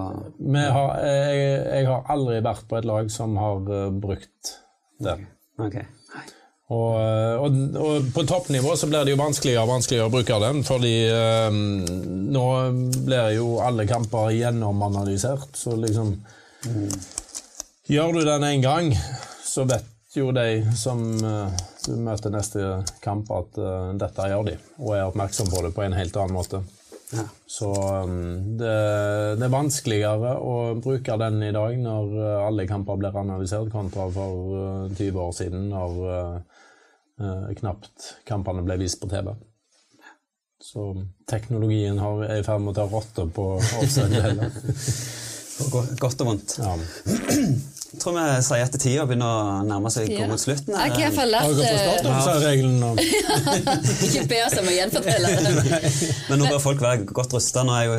har, 0.55 0.91
jeg, 1.03 1.39
jeg, 1.67 1.87
har 1.89 2.05
aldri 2.13 2.39
vært 2.43 2.67
på 2.69 2.79
et 2.79 2.87
lag 2.87 3.09
som 3.11 3.35
har 3.39 3.65
uh, 3.67 3.89
brukt 3.91 4.53
det. 5.01 5.17
Okay. 5.59 5.83
Og, 6.71 6.91
eh, 6.95 7.35
og, 7.35 7.57
og, 7.75 8.09
på 8.15 8.23
toppnivå 8.29 8.77
så 8.79 8.87
blir 8.87 9.03
det 9.03 9.11
jo 9.11 9.19
vanskeligere 9.19 9.65
og 9.65 9.73
vanskeligere 9.73 10.07
å 10.07 10.13
bruke 10.13 10.37
den, 10.45 10.61
fordi 10.63 10.93
um, 11.11 11.57
nå 12.31 12.45
blir 13.09 13.33
jo 13.35 13.57
alle 13.63 13.87
kamper 13.89 14.31
gjennomanalysert, 14.37 15.51
så 15.57 15.75
liksom 15.79 16.15
mm. 16.67 16.93
Gjør 17.91 18.13
du 18.15 18.21
den 18.23 18.45
én 18.47 18.61
gang, 18.63 18.93
så 19.43 19.65
vet 19.67 20.15
jo 20.15 20.29
de 20.31 20.61
som 20.79 21.01
uh, 21.19 21.51
du 21.83 21.97
møter 21.99 22.31
neste 22.31 22.77
kamp, 23.03 23.27
at 23.35 23.57
dette 23.99 24.29
gjør 24.31 24.45
de, 24.47 24.55
og 24.79 24.93
er 24.95 25.09
oppmerksom 25.09 25.51
på 25.51 25.65
det 25.65 25.73
på 25.75 25.83
en 25.83 25.97
helt 25.97 26.15
annen 26.21 26.37
måte. 26.37 26.61
Ja. 27.11 27.25
Så 27.45 27.67
um, 28.03 28.57
det, 28.57 28.71
det, 29.37 29.45
er 29.45 29.51
vanskeligere 29.51 30.35
å 30.39 30.55
bruke 30.79 31.17
den 31.19 31.41
i 31.43 31.51
dag 31.55 31.75
når 31.81 32.13
uh, 32.15 32.45
alle 32.45 32.67
kamper 32.69 32.99
blir 33.01 33.17
analysert, 33.19 33.71
kontra 33.73 34.07
for 34.15 34.91
20 34.95 35.09
uh, 35.11 35.21
år 35.25 35.33
siden 35.35 35.69
når 35.73 35.99
uh, 36.07 37.49
knapt 37.59 38.13
kampene 38.27 38.63
ble 38.65 38.79
vist 38.81 39.01
på 39.01 39.11
TV. 39.11 39.33
Så 40.61 40.85
teknologien 41.29 41.99
har, 41.99 42.23
er 42.29 42.41
i 42.41 42.45
ferd 42.45 42.63
med 42.63 42.75
å 42.75 42.79
ta 42.79 42.87
rotte 42.87 43.27
på 43.33 43.47
offside. 43.59 44.49
Godt 46.01 46.23
og 46.23 46.31
vondt. 46.31 46.57
Ja. 46.61 46.75
Jeg 47.91 47.99
tror 47.99 48.13
vi 48.15 48.25
sier 48.47 48.61
at 48.63 48.75
tida 48.79 49.03
begynner 49.03 49.27
å 49.27 49.63
nærme 49.67 49.89
seg 49.91 50.07
ja. 50.13 50.23
mot 50.29 50.39
slutten. 50.39 50.71
Jeg 50.71 50.93
har 50.93 51.01
iallfall 51.01 51.33
lært 51.33 51.49
Ikke 54.07 54.23
be 54.31 54.37
oss 54.45 54.55
om 54.61 54.69
å 54.71 54.75
gjenfortelle 54.77 55.31
det. 55.41 55.81
Men 56.29 56.39
nå 56.39 56.47
bør 56.47 56.61
folk 56.63 56.83
være 56.85 57.09
godt 57.11 57.35
rusta. 57.35 57.65
Nå 57.67 57.75
er 57.75 57.89
jo 57.89 57.97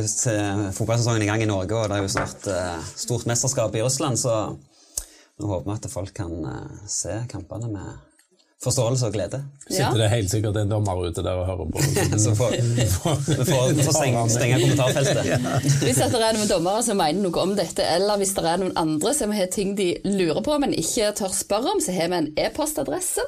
fotballsesongen 0.79 1.27
i 1.27 1.29
gang 1.29 1.45
i 1.45 1.51
Norge, 1.51 1.77
og 1.77 1.93
det 1.93 1.99
er 1.99 2.07
jo 2.07 2.15
snart 2.15 2.49
uh, 2.49 2.81
stort 2.97 3.29
mesterskap 3.29 3.77
i 3.77 3.85
Russland, 3.85 4.17
så 4.23 4.39
nå 4.57 5.53
håper 5.53 5.69
vi 5.69 5.77
at 5.77 5.93
folk 5.93 6.17
kan 6.17 6.33
uh, 6.41 6.89
se 6.89 7.19
kampene 7.29 7.69
med 7.75 8.12
forståelse 8.63 9.09
og 9.09 9.17
glede. 9.17 9.41
Sitter 9.67 9.99
det 9.99 10.09
helt 10.13 10.31
sikkert 10.31 10.57
en 10.61 10.71
dommer 10.71 11.01
ute 11.03 11.25
der 11.25 11.41
og 11.41 11.49
hører 11.49 11.71
på. 11.73 11.83
så 12.25 12.35
får 12.39 12.55
vi 12.55 12.87
får 13.51 13.93
stenge, 13.97 14.25
stenge 14.31 14.61
kommentarfeltet. 14.63 15.51
Hvis 15.85 15.99
det 15.99 16.23
er 16.23 16.39
noen 16.39 16.51
dommere 16.51 16.85
som 16.87 17.01
mener 17.01 17.25
noe 17.25 17.43
om 17.43 17.57
dette, 17.59 17.85
eller 17.97 18.21
hvis 18.21 18.35
det 18.37 18.47
er 18.47 18.63
noen 18.63 18.75
andre 18.79 19.13
som 19.17 19.35
har 19.35 19.51
ting 19.53 19.75
de 19.79 19.93
lurer 20.07 20.43
på, 20.45 20.57
men 20.63 20.75
ikke 20.77 21.11
tør 21.19 21.35
spørre 21.35 21.75
om, 21.75 21.83
så 21.83 21.95
har 21.97 22.13
vi 22.13 22.21
en 22.21 22.31
e-postadresse 22.39 23.25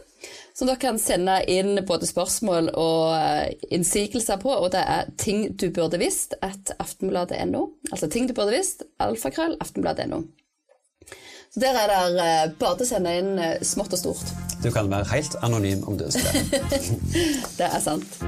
som 0.54 0.68
dere 0.68 0.78
kan 0.78 1.00
sende 1.02 1.40
inn 1.50 1.80
både 1.86 2.06
spørsmål 2.06 2.70
og 2.78 3.16
eh, 3.16 3.56
innsigelser 3.74 4.38
på, 4.42 4.52
og 4.54 4.70
det 4.74 4.84
er 4.86 5.10
ting 5.18 5.48
du 5.58 5.66
burde 5.74 5.98
visst 5.98 6.36
at 6.46 6.76
aftenbladet.no. 6.78 7.66
Altså 7.90 8.06
ting 8.12 8.30
du 8.30 8.36
burde 8.36 8.54
visst, 8.54 8.86
alfakrøll, 9.02 9.58
aftenbladet.no. 9.64 10.22
Så 11.54 11.60
Der 11.60 11.78
er 11.78 12.08
det 12.10 12.54
bare 12.58 12.82
å 12.82 12.86
sende 12.86 13.12
inn 13.14 13.36
smått 13.62 13.92
og 13.94 13.98
stort. 14.00 14.30
Du 14.58 14.72
kan 14.74 14.88
være 14.90 15.06
helt 15.12 15.36
anonym 15.46 15.84
om 15.86 15.94
du 15.98 16.08
ønsker 16.08 16.34
det. 16.50 16.80
det 17.60 17.68
er 17.68 17.78
sant. 17.78 18.18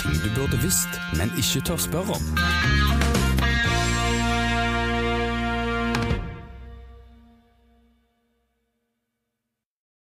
Ting 0.00 0.16
du 0.24 0.32
burde 0.40 0.56
visst, 0.64 0.96
men 1.20 1.36
ikke 1.36 1.66
tør 1.68 1.76
spørre 1.90 2.16
om. 2.16 2.85